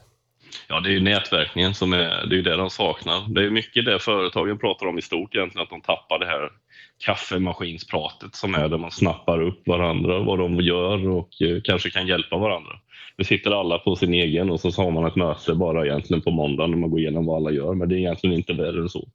Ja, 0.69 0.81
det 0.81 0.89
är 0.89 0.93
ju 0.93 1.01
nätverkningen 1.01 1.75
som 1.75 1.93
är 1.93 2.27
det, 2.27 2.39
är 2.39 2.43
det 2.43 2.57
de 2.57 2.71
saknar. 2.71 3.35
Det 3.35 3.45
är 3.45 3.51
mycket 3.51 3.85
det 3.85 3.99
företagen 3.99 4.59
pratar 4.59 4.87
om 4.87 4.99
i 4.99 5.03
stort 5.03 5.35
egentligen, 5.35 5.63
att 5.63 5.71
de 5.71 5.81
tappar 5.81 6.19
det 6.19 6.27
här 6.27 6.51
kaffemaskinspratet 7.05 8.35
som 8.35 8.55
är 8.55 8.69
där 8.69 8.79
man 8.79 8.91
snappar 8.91 9.43
upp 9.43 9.69
varandra, 9.69 10.19
vad 10.19 10.39
de 10.39 10.61
gör 10.61 11.09
och 11.09 11.43
eh, 11.43 11.61
kanske 11.65 11.91
kan 11.91 12.07
hjälpa 12.07 12.37
varandra. 12.37 12.73
Nu 13.17 13.25
sitter 13.25 13.61
alla 13.61 13.79
på 13.79 13.97
sin 13.97 14.15
egen 14.15 14.51
och 14.51 14.61
så 14.61 14.83
har 14.83 14.91
man 14.91 15.07
ett 15.07 15.17
möte 15.17 15.55
bara 15.55 15.87
egentligen 15.87 16.23
på 16.23 16.31
måndagen 16.31 16.71
när 16.71 16.79
man 16.79 16.91
går 16.91 17.01
igenom 17.01 17.27
vad 17.27 17.37
alla 17.37 17.51
gör, 17.51 17.75
men 17.75 17.89
det 17.89 17.95
är 17.95 17.99
egentligen 17.99 18.37
inte 18.37 18.53
värre 18.53 18.81
än 18.81 18.89
så. 18.89 19.09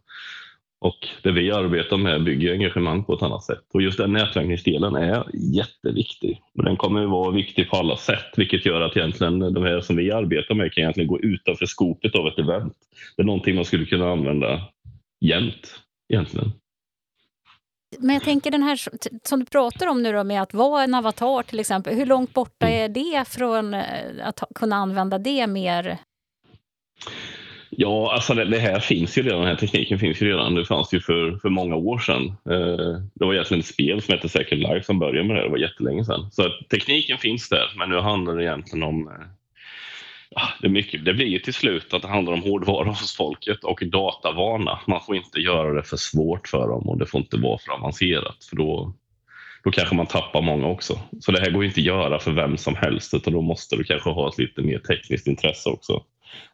Och 0.80 1.08
det 1.24 1.32
vi 1.32 1.52
arbetar 1.52 1.98
med 1.98 2.24
bygger 2.24 2.52
engagemang 2.52 3.04
på 3.04 3.14
ett 3.14 3.22
annat 3.22 3.44
sätt. 3.44 3.64
Och 3.74 3.82
just 3.82 3.98
den 3.98 4.14
nätverkningsdelen 4.14 4.96
är 4.96 5.26
jätteviktig. 5.34 6.42
Och 6.58 6.64
den 6.64 6.78
kommer 6.78 7.04
att 7.04 7.10
vara 7.10 7.32
viktig 7.32 7.70
på 7.70 7.78
alla 7.78 7.98
sätt, 7.98 8.34
vilket 8.38 8.66
gör 8.66 8.82
att 8.82 8.98
egentligen 8.98 9.40
de 9.40 9.64
här 9.64 9.82
som 9.82 9.96
vi 9.96 10.12
arbetar 10.12 10.56
med 10.56 10.74
kan 10.74 10.82
egentligen 10.82 11.08
gå 11.08 11.20
utanför 11.20 11.66
skopet 11.66 12.16
av 12.16 12.28
ett 12.28 12.40
event. 12.40 12.74
Det 13.16 13.22
är 13.22 13.26
någonting 13.26 13.56
man 13.56 13.66
skulle 13.66 13.86
kunna 13.86 14.12
använda 14.12 14.62
jämt 15.22 15.80
egentligen. 16.14 16.52
Men 18.00 18.14
jag 18.14 18.24
tänker 18.24 18.52
den 18.52 18.64
här 18.64 18.80
som 19.24 19.40
du 19.40 19.46
pratar 19.46 19.88
om 19.88 20.04
nu 20.04 20.12
då 20.12 20.24
med 20.24 20.42
att 20.42 20.54
vara 20.54 20.84
en 20.84 20.94
avatar 20.94 21.44
till 21.44 21.60
exempel. 21.60 21.96
Hur 21.96 22.06
långt 22.06 22.34
borta 22.34 22.70
är 22.70 22.90
det 22.90 23.28
från 23.28 23.74
eh, 23.74 23.84
att 24.24 24.44
kunna 24.56 24.76
använda 24.76 25.18
det 25.18 25.48
mer? 25.48 25.98
Ja, 27.80 28.14
alltså 28.14 28.34
det, 28.34 28.46
det, 28.46 28.60
här 28.60 28.80
finns 28.80 29.18
ju 29.18 29.22
redan, 29.22 29.40
den 29.40 29.48
här 29.48 29.56
tekniken 29.56 30.00
finns 30.00 30.22
ju 30.22 30.28
redan. 30.28 30.56
Det 30.56 30.66
fanns 30.66 30.94
ju 30.94 31.00
för, 31.00 31.40
för 31.42 31.50
många 31.50 31.76
år 31.76 32.00
sedan. 32.00 32.26
Eh, 32.26 33.02
det 33.16 33.26
var 33.26 33.34
egentligen 33.34 33.60
ett 33.60 33.68
spel 33.68 34.02
som 34.02 34.14
hette 34.14 34.30
Second 34.30 34.62
Life 34.62 34.84
som 34.84 35.00
började 35.00 35.28
med 35.28 35.38
det, 35.38 35.44
det 35.44 35.50
var 35.50 35.58
jättelänge 35.58 36.06
sedan. 36.06 36.32
Så 36.32 36.50
tekniken 36.70 37.18
finns 37.18 37.50
där, 37.50 37.72
men 37.78 37.90
nu 37.90 38.00
handlar 38.00 38.36
det 38.36 38.44
egentligen 38.44 38.84
om 38.84 39.08
eh, 39.08 40.44
det, 40.62 40.70
mycket, 40.70 41.06
det 41.06 41.14
blir 41.14 41.26
ju 41.26 41.40
till 41.40 41.54
slut 41.54 41.94
att 41.94 42.02
det 42.02 42.08
handlar 42.08 42.34
om 42.34 42.42
hårdvara 42.42 42.90
hos 42.90 43.16
folket 43.16 43.64
och 43.64 43.84
datavana. 43.86 44.80
Man 44.88 45.02
får 45.02 45.16
inte 45.16 45.40
göra 45.40 45.74
det 45.74 45.84
för 45.84 45.98
svårt 45.98 46.48
för 46.48 46.68
dem 46.68 46.90
och 46.90 46.98
det 46.98 47.06
får 47.06 47.20
inte 47.20 47.38
vara 47.38 47.58
för 47.58 47.72
avancerat 47.72 48.46
för 48.50 48.56
då, 48.56 48.94
då 49.64 49.72
kanske 49.72 49.96
man 49.96 50.06
tappar 50.06 50.42
många 50.42 50.68
också. 50.68 51.00
Så 51.20 51.32
det 51.32 51.40
här 51.40 51.52
går 51.52 51.66
inte 51.66 51.80
att 51.80 51.86
göra 51.86 52.20
för 52.20 52.32
vem 52.32 52.58
som 52.58 52.76
helst 52.76 53.14
utan 53.14 53.34
då 53.34 53.42
måste 53.42 53.76
du 53.76 53.84
kanske 53.84 54.10
ha 54.10 54.30
ett 54.30 54.38
lite 54.38 54.62
mer 54.62 54.80
tekniskt 54.80 55.28
intresse 55.28 55.70
också 55.70 56.04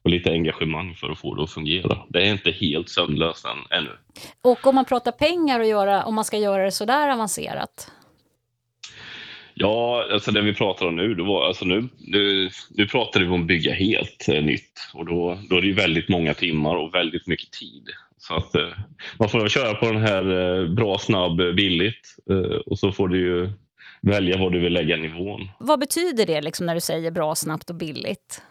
och 0.04 0.10
lite 0.10 0.32
engagemang 0.32 0.96
för 0.96 1.10
att 1.10 1.20
få 1.20 1.36
det 1.36 1.44
att 1.44 1.52
fungera. 1.52 1.98
Det 2.10 2.22
är 2.22 2.32
inte 2.32 2.52
helt 2.52 2.90
sömnlöst 2.90 3.46
än, 3.46 3.78
ännu. 3.80 3.92
Och 4.42 4.68
om 4.68 4.76
man 4.76 4.86
pratar 4.86 5.12
pengar 5.12 5.60
och 5.60 5.66
göra, 5.66 6.04
om 6.04 6.16
man 6.16 6.26
ska 6.26 6.38
göra 6.38 6.64
det 6.64 6.72
så 6.72 6.86
där 6.86 7.10
avancerat? 7.10 7.92
Ja, 9.54 10.06
alltså 10.12 10.32
det 10.32 10.42
vi 10.42 10.54
pratar 10.54 10.86
om 10.86 10.96
nu, 10.96 11.16
då 11.16 11.24
var, 11.24 11.48
alltså 11.48 11.66
nu, 11.66 11.90
nu, 11.98 12.50
nu 12.70 12.88
pratar 12.88 13.20
vi 13.20 13.28
om 13.28 13.42
att 13.42 13.48
bygga 13.48 13.74
helt 13.74 14.28
eh, 14.28 14.44
nytt 14.44 14.90
och 14.94 15.06
då, 15.06 15.40
då 15.50 15.58
är 15.58 15.62
det 15.62 15.74
väldigt 15.74 16.10
många 16.10 16.34
timmar 16.34 16.76
och 16.76 16.94
väldigt 16.94 17.28
mycket 17.28 17.52
tid. 17.52 17.90
Så 18.18 18.36
att 18.36 18.56
eh, 18.56 18.68
man 19.20 19.30
får 19.30 19.48
köra 19.48 19.74
på 19.74 19.86
den 19.86 20.02
här 20.02 20.60
eh, 20.62 20.70
bra, 20.70 20.98
snabb, 20.98 21.38
billigt 21.38 22.16
eh, 22.30 22.58
och 22.66 22.80
så 22.80 22.92
får 22.92 23.08
du 23.08 23.20
ju 23.20 23.50
välja 24.02 24.38
var 24.38 24.50
du 24.50 24.60
vill 24.60 24.74
lägga 24.74 24.98
nivån. 24.98 25.50
Vad 25.60 25.80
betyder 25.80 26.26
det 26.26 26.42
liksom 26.42 26.66
när 26.66 26.76
du 26.76 26.82
säger 26.82 27.12
bra, 27.12 27.36
snabbt 27.36 27.70
och 27.70 27.76
billigt? 27.76 28.42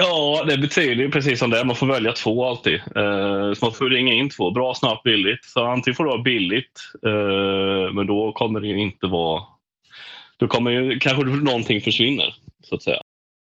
Ja, 0.00 0.44
det 0.48 0.58
betyder 0.58 0.94
ju 0.94 1.10
precis 1.10 1.38
som 1.38 1.50
det 1.50 1.64
Man 1.64 1.76
får 1.76 1.86
välja 1.86 2.12
två 2.12 2.44
alltid. 2.44 2.74
Eh, 2.74 3.52
så 3.54 3.64
man 3.64 3.72
får 3.72 3.90
ringa 3.90 4.12
in 4.12 4.30
två. 4.30 4.50
Bra, 4.50 4.74
snabbt, 4.74 5.02
billigt. 5.02 5.44
Så 5.44 5.64
antingen 5.64 5.94
får 5.94 6.04
du 6.04 6.10
ha 6.10 6.22
billigt, 6.22 6.80
eh, 7.06 7.94
men 7.94 8.06
då 8.06 8.32
kommer 8.32 8.60
det 8.60 8.66
ju 8.66 8.80
inte 8.80 9.06
vara 9.06 9.42
då 10.38 10.48
kommer 10.48 10.70
ju 10.70 10.98
kanske 10.98 11.24
någonting 11.24 11.80
försvinner, 11.80 12.34
så 12.62 12.74
att 12.74 12.82
säga. 12.82 13.00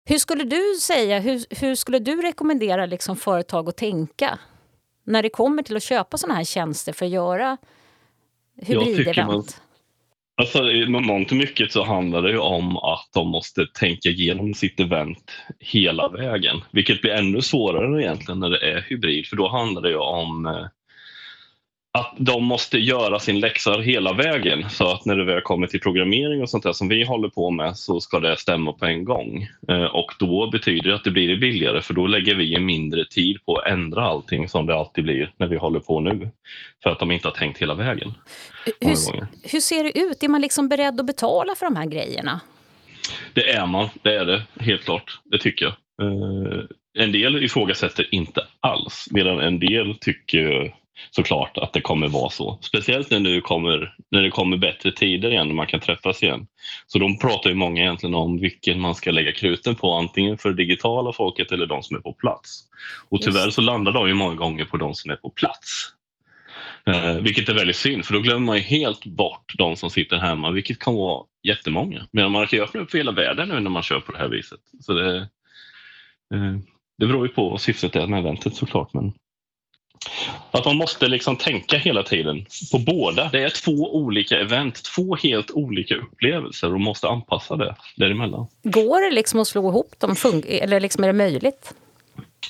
Hur 0.09 0.19
skulle 0.19 0.45
du 0.45 0.75
säga, 0.81 1.21
hur, 1.21 1.61
hur 1.61 1.75
skulle 1.75 1.99
du 1.99 2.23
rekommendera 2.23 2.87
liksom 2.87 3.17
företag 3.17 3.69
att 3.69 3.77
tänka 3.77 4.39
när 5.05 5.23
det 5.23 5.29
kommer 5.29 5.63
till 5.63 5.77
att 5.77 5.83
köpa 5.83 6.17
sådana 6.17 6.35
här 6.35 6.45
tjänster 6.45 6.93
för 6.93 7.07
att 7.07 7.13
göra 7.13 7.57
hybridevent? 8.57 9.63
Alltså, 10.41 10.71
I 10.71 10.89
mångt 10.89 11.31
och 11.31 11.37
mycket 11.37 11.73
så 11.73 11.85
handlar 11.85 12.23
det 12.23 12.31
ju 12.31 12.39
om 12.39 12.77
att 12.77 13.09
de 13.15 13.29
måste 13.29 13.67
tänka 13.67 14.09
igenom 14.09 14.55
sitt 14.55 14.81
event 14.81 15.33
hela 15.61 16.09
vägen, 16.09 16.57
vilket 16.71 17.01
blir 17.01 17.13
ännu 17.13 17.41
svårare 17.43 18.03
egentligen 18.03 18.41
när 18.41 18.51
det 18.51 18.73
är 18.73 18.87
hybrid, 18.89 19.27
för 19.27 19.37
då 19.37 19.49
handlar 19.49 19.83
det 19.83 19.89
ju 19.89 19.97
om 19.97 20.47
eh, 20.47 20.67
att 21.99 22.15
de 22.17 22.45
måste 22.45 22.79
göra 22.79 23.19
sin 23.19 23.41
läxa 23.41 23.81
hela 23.81 24.13
vägen 24.13 24.71
så 24.71 24.93
att 24.93 25.05
när 25.05 25.17
det 25.17 25.25
väl 25.25 25.41
kommer 25.41 25.67
till 25.67 25.81
programmering 25.81 26.43
och 26.43 26.51
sånt 26.51 26.65
där 26.65 26.73
som 26.73 26.89
vi 26.89 27.05
håller 27.05 27.29
på 27.29 27.51
med 27.51 27.77
så 27.77 28.01
ska 28.01 28.21
det 28.21 28.37
stämma 28.37 28.73
på 28.73 28.87
en 28.87 29.05
gång. 29.05 29.49
Eh, 29.69 29.85
och 29.85 30.13
då 30.19 30.51
betyder 30.51 30.89
det 30.89 30.95
att 30.95 31.05
det 31.05 31.11
blir 31.11 31.37
billigare 31.37 31.83
för 31.83 31.95
då 31.95 32.07
lägger 32.07 32.35
vi 32.35 32.59
mindre 32.61 33.05
tid 33.05 33.45
på 33.45 33.57
att 33.57 33.67
ändra 33.67 34.03
allting 34.03 34.49
som 34.49 34.67
det 34.67 34.75
alltid 34.75 35.05
blir 35.05 35.33
när 35.37 35.47
vi 35.47 35.57
håller 35.57 35.81
på 35.81 36.01
nu. 36.01 36.31
För 36.83 36.91
att 36.91 36.99
de 36.99 37.11
inte 37.11 37.29
har 37.29 37.35
tänkt 37.35 37.59
hela 37.59 37.75
vägen. 37.75 38.15
Hur, 38.81 39.27
hur 39.53 39.61
ser 39.61 39.85
det 39.85 39.99
ut? 39.99 40.23
Är 40.23 40.29
man 40.29 40.41
liksom 40.41 40.69
beredd 40.69 41.01
att 41.01 41.07
betala 41.07 41.55
för 41.55 41.67
de 41.67 41.77
här 41.77 41.87
grejerna? 41.87 42.41
Det 43.33 43.51
är 43.51 43.67
man, 43.67 43.89
det 44.03 44.15
är 44.15 44.25
det 44.25 44.43
helt 44.61 44.85
klart. 44.85 45.21
Det 45.25 45.39
tycker 45.39 45.65
jag. 45.65 45.75
Eh, 46.03 46.65
en 46.99 47.13
del 47.13 47.45
ifrågasätter 47.45 48.15
inte 48.15 48.41
alls 48.61 49.09
medan 49.11 49.41
en 49.41 49.59
del 49.59 49.95
tycker 50.01 50.75
såklart 51.11 51.59
att 51.59 51.73
det 51.73 51.81
kommer 51.81 52.09
vara 52.09 52.31
så. 52.31 52.59
Speciellt 52.61 53.11
när 53.11 53.21
det 53.21 53.41
kommer, 53.41 53.95
när 54.11 54.23
det 54.23 54.31
kommer 54.31 54.57
bättre 54.57 54.93
tider 54.93 55.31
igen 55.31 55.49
och 55.49 55.55
man 55.55 55.67
kan 55.67 55.81
träffas 55.81 56.23
igen. 56.23 56.47
Så 56.87 56.99
de 56.99 57.19
pratar 57.19 57.51
ju 57.51 57.57
många 57.57 57.81
egentligen 57.81 58.15
om 58.15 58.41
vilken 58.41 58.81
man 58.81 58.95
ska 58.95 59.11
lägga 59.11 59.33
kruten 59.33 59.75
på, 59.75 59.93
antingen 59.93 60.39
för 60.39 60.49
det 60.49 60.57
digitala 60.57 61.13
folket 61.13 61.53
eller 61.53 61.67
de 61.67 61.83
som 61.83 61.97
är 61.97 62.01
på 62.01 62.13
plats. 62.13 62.65
Och 63.09 63.23
tyvärr 63.23 63.51
så 63.51 63.61
landar 63.61 63.93
de 63.93 64.09
ju 64.09 64.15
många 64.15 64.35
gånger 64.35 64.65
på 64.65 64.77
de 64.77 64.95
som 64.95 65.11
är 65.11 65.17
på 65.17 65.31
plats. 65.31 65.93
Eh, 66.87 67.15
vilket 67.15 67.49
är 67.49 67.55
väldigt 67.55 67.77
synd, 67.77 68.05
för 68.05 68.15
då 68.15 68.21
glömmer 68.21 68.47
man 68.47 68.57
ju 68.57 68.63
helt 68.63 69.05
bort 69.05 69.53
de 69.59 69.77
som 69.77 69.91
sitter 69.91 70.17
hemma, 70.17 70.51
vilket 70.51 70.79
kan 70.79 70.95
vara 70.95 71.25
jättemånga. 71.43 72.07
Men 72.11 72.33
man 72.33 72.47
kan 72.47 72.59
ju 72.59 72.65
öppna 72.65 72.81
upp 72.81 72.91
för 72.91 72.99
hela 72.99 73.13
världen 73.13 73.49
nu 73.49 73.61
när 73.61 73.71
man 73.71 73.83
kör 73.83 74.01
på 74.01 74.13
det 74.13 74.19
här 74.19 74.29
viset. 74.29 74.61
Så 74.81 74.93
det, 74.93 75.17
eh, 76.35 76.57
det 76.99 77.07
beror 77.07 77.27
ju 77.27 77.33
på 77.33 77.49
vad 77.49 77.61
syftet 77.61 77.97
är 77.97 78.07
med 78.07 78.19
eventet 78.19 78.55
såklart. 78.55 78.95
Men 78.95 79.13
att 80.51 80.65
man 80.65 80.77
måste 80.77 81.09
liksom 81.09 81.37
tänka 81.37 81.79
hela 81.79 82.03
tiden 82.03 82.47
på 82.73 82.79
båda. 82.79 83.29
Det 83.33 83.43
är 83.43 83.51
två 83.51 83.97
olika 83.97 84.41
event, 84.41 84.83
två 84.95 85.17
helt 85.17 85.51
olika 85.51 85.95
upplevelser 85.95 86.75
och 86.75 86.81
måste 86.81 87.09
anpassa 87.09 87.57
det 87.57 87.75
däremellan. 87.97 88.47
Går 88.63 89.09
det 89.09 89.15
liksom 89.15 89.41
att 89.41 89.49
slå 89.49 89.69
ihop 89.69 89.95
dem? 89.99 90.15
Eller 90.49 90.81
liksom 90.81 91.05
är 91.05 91.09
det 91.09 91.13
möjligt? 91.13 91.75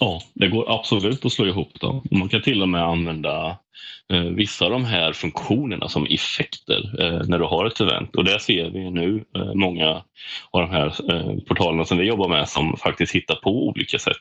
Ja, 0.00 0.22
det 0.34 0.48
går 0.48 0.74
absolut 0.74 1.24
att 1.24 1.32
slå 1.32 1.46
ihop 1.46 1.80
dem. 1.80 2.02
Man 2.10 2.28
kan 2.28 2.42
till 2.42 2.62
och 2.62 2.68
med 2.68 2.82
använda 2.82 3.58
eh, 4.12 4.20
vissa 4.20 4.64
av 4.64 4.70
de 4.70 4.84
här 4.84 5.12
funktionerna 5.12 5.88
som 5.88 6.06
effekter 6.06 7.02
eh, 7.02 7.28
när 7.28 7.38
du 7.38 7.44
har 7.44 7.66
ett 7.66 7.80
event. 7.80 8.16
Och 8.16 8.24
det 8.24 8.40
ser 8.40 8.70
vi 8.70 8.90
nu 8.90 9.24
eh, 9.36 9.54
många 9.54 9.88
av 10.50 10.60
de 10.60 10.70
här 10.70 10.86
eh, 10.86 11.38
portalerna 11.48 11.84
som 11.84 11.98
vi 11.98 12.04
jobbar 12.04 12.28
med 12.28 12.48
som 12.48 12.76
faktiskt 12.76 13.14
hittar 13.14 13.34
på 13.34 13.50
olika 13.68 13.98
sätt 13.98 14.16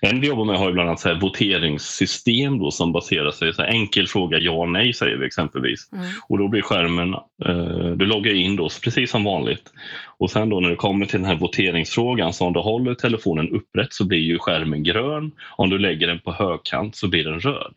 en 0.00 0.20
vi 0.20 0.26
jobbar 0.26 0.44
med 0.44 0.58
har 0.58 0.72
bland 0.72 0.88
annat 0.88 1.00
så 1.00 1.14
voteringssystem 1.14 2.58
då, 2.58 2.70
som 2.70 2.92
baserar 2.92 3.30
sig 3.30 3.54
på 3.54 3.62
enkel 3.62 4.06
fråga 4.06 4.38
ja 4.38 4.66
nej 4.66 4.92
säger 4.92 5.16
vi 5.16 5.26
exempelvis. 5.26 5.92
Mm. 5.92 6.06
Och 6.28 6.38
då 6.38 6.48
blir 6.48 6.62
skärmen, 6.62 7.14
eh, 7.14 7.96
du 7.96 8.06
loggar 8.06 8.34
in 8.34 8.56
då 8.56 8.68
precis 8.82 9.10
som 9.10 9.24
vanligt. 9.24 9.72
Och 10.18 10.30
sen 10.30 10.48
då 10.48 10.60
när 10.60 10.70
det 10.70 10.76
kommer 10.76 11.06
till 11.06 11.20
den 11.20 11.28
här 11.28 11.36
voteringsfrågan 11.36 12.32
så 12.32 12.46
om 12.46 12.52
du 12.52 12.60
håller 12.60 12.94
telefonen 12.94 13.48
upprätt 13.48 13.92
så 13.92 14.06
blir 14.06 14.18
ju 14.18 14.38
skärmen 14.38 14.82
grön. 14.82 15.32
Om 15.56 15.70
du 15.70 15.78
lägger 15.78 16.06
den 16.06 16.20
på 16.20 16.32
högkant 16.32 16.96
så 16.96 17.08
blir 17.08 17.24
den 17.24 17.40
röd. 17.40 17.74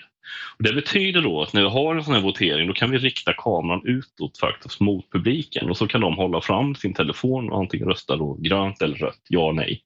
Och 0.58 0.63
det 0.63 0.74
betyder 0.74 1.22
då 1.22 1.41
att 1.41 1.53
när 1.53 1.62
vi 1.62 1.70
har 1.70 1.96
en 1.96 2.03
sån 2.03 2.13
här 2.13 2.22
votering 2.22 2.68
då 2.68 2.74
kan 2.74 2.91
vi 2.91 2.98
rikta 2.98 3.34
kameran 3.34 3.82
utåt 3.86 4.38
faktiskt 4.38 4.79
mot 4.79 5.12
publiken 5.12 5.70
och 5.70 5.77
så 5.77 5.88
kan 5.88 6.01
de 6.01 6.15
hålla 6.15 6.41
fram 6.41 6.75
sin 6.75 6.94
telefon 6.94 7.50
och 7.50 7.60
antingen 7.60 7.88
rösta 7.88 8.15
då 8.15 8.34
grönt 8.34 8.82
eller 8.82 8.96
rött, 8.96 9.22
ja 9.27 9.51
nej. 9.51 9.82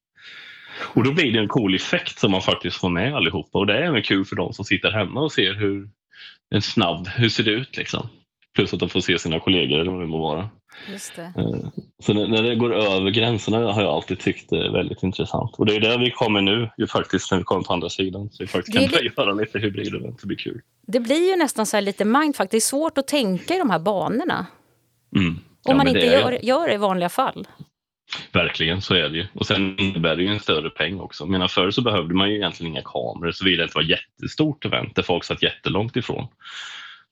Och 0.85 1.03
då 1.03 1.11
blir 1.11 1.31
det 1.31 1.39
en 1.39 1.47
cool 1.47 1.75
effekt 1.75 2.19
som 2.19 2.31
man 2.31 2.41
faktiskt 2.41 2.77
får 2.77 2.89
med 2.89 3.15
allihopa 3.15 3.59
och 3.59 3.67
det 3.67 3.73
är 3.73 3.81
även 3.81 4.03
kul 4.03 4.25
för 4.25 4.35
de 4.35 4.53
som 4.53 4.65
sitter 4.65 4.91
hemma 4.91 5.21
och 5.21 5.31
ser 5.31 5.53
hur 5.53 5.89
en 6.49 6.61
snabb, 6.61 7.07
hur 7.07 7.29
ser 7.29 7.43
det 7.43 7.51
ut 7.51 7.77
liksom. 7.77 8.07
Plus 8.55 8.73
att 8.73 8.79
de 8.79 8.89
får 8.89 8.99
se 8.99 9.19
sina 9.19 9.39
kollegor 9.39 9.79
eller 9.79 9.91
vad 9.91 10.01
det 10.01 10.07
må 10.07 10.17
vara. 10.17 10.49
Just 10.91 11.15
det. 11.15 11.33
Eh, 11.37 11.69
så 12.03 12.13
när 12.13 12.43
det 12.43 12.55
går 12.55 12.73
över 12.75 13.09
gränserna 13.09 13.57
har 13.57 13.81
jag 13.81 13.93
alltid 13.93 14.19
tyckt 14.19 14.49
det 14.49 14.65
är 14.65 14.71
väldigt 14.71 15.03
intressant. 15.03 15.55
Och 15.57 15.65
det 15.65 15.75
är 15.75 15.79
där 15.79 15.97
vi 15.97 16.11
kommer 16.11 16.41
nu, 16.41 16.69
ju 16.77 16.87
faktiskt 16.87 17.31
när 17.31 17.37
vi 17.37 17.43
kommer 17.43 17.63
på 17.63 17.73
andra 17.73 17.89
sidan. 17.89 18.29
Så 18.29 18.43
vi 18.43 18.47
faktiskt 18.47 18.77
kan 18.77 18.89
börja 18.89 19.11
göra 19.17 19.33
lite 19.33 19.59
hybridevent, 19.59 20.21
det 20.21 20.27
blir 20.27 20.37
kul. 20.37 20.61
Det 20.87 20.99
blir 20.99 21.29
ju 21.29 21.35
nästan 21.35 21.65
så 21.65 21.79
lite 21.79 22.05
mindfuck, 22.05 22.51
det 22.51 22.57
är 22.57 22.61
svårt 22.61 22.97
att 22.97 23.07
tänka 23.07 23.55
i 23.55 23.57
de 23.57 23.69
här 23.69 23.79
banorna. 23.79 24.45
Mm. 25.15 25.39
Ja, 25.63 25.71
Om 25.71 25.77
man 25.77 25.87
inte 25.87 26.05
gör, 26.05 26.45
gör 26.45 26.67
det 26.67 26.73
i 26.73 26.77
vanliga 26.77 27.09
fall. 27.09 27.47
Verkligen, 28.31 28.81
så 28.81 28.93
är 28.93 29.09
det 29.09 29.17
ju. 29.17 29.25
Och 29.33 29.45
sen 29.45 29.79
innebär 29.79 30.15
det 30.15 30.23
ju 30.23 30.29
en 30.29 30.39
större 30.39 30.69
peng 30.69 30.99
också. 30.99 31.25
Men 31.25 31.49
förr 31.49 31.71
så 31.71 31.81
behövde 31.81 32.13
man 32.13 32.29
ju 32.29 32.35
egentligen 32.35 32.71
inga 32.71 32.81
kameror 32.81 33.31
såvida 33.31 33.57
det 33.57 33.63
inte 33.63 33.77
var 33.77 33.83
jättestort 33.83 34.65
event 34.65 34.95
där 34.95 35.03
folk 35.03 35.23
satt 35.23 35.43
jättelångt 35.43 35.95
ifrån. 35.95 36.27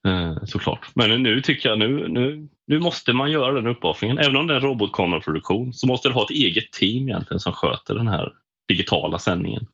Eh, 0.08 0.36
såklart. 0.46 0.88
Men 0.94 1.24
nu 1.24 1.42
tycker 1.42 1.70
jag 1.70 1.80
nu, 1.80 2.08
nu, 2.08 2.48
nu 2.68 2.80
måste 2.80 3.14
man 3.14 3.32
göra 3.32 3.52
den 3.54 3.68
uppoffringen. 3.68 4.18
Även 4.18 4.36
om 4.36 4.48
det 4.48 4.54
är 4.54 4.58
en 4.58 4.64
robotkameraproduktion 4.64 5.74
så 5.74 5.88
måste 5.88 6.10
du 6.10 6.14
ha 6.14 6.24
ett 6.24 6.32
eget 6.32 6.72
team 6.72 7.10
egentligen 7.10 7.40
som 7.40 7.54
sköter 7.54 7.96
den 7.96 8.08
här 8.08 8.34
digitala 8.68 9.20
sändningen. 9.20 9.68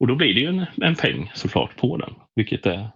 Och 0.00 0.06
då 0.06 0.14
blir 0.14 0.34
det 0.34 0.40
ju 0.40 0.46
en, 0.46 0.66
en 0.82 0.94
peng 0.94 1.32
såklart 1.34 1.76
på 1.76 1.96
den, 1.96 2.14
vilket 2.34 2.66
är 2.66 2.90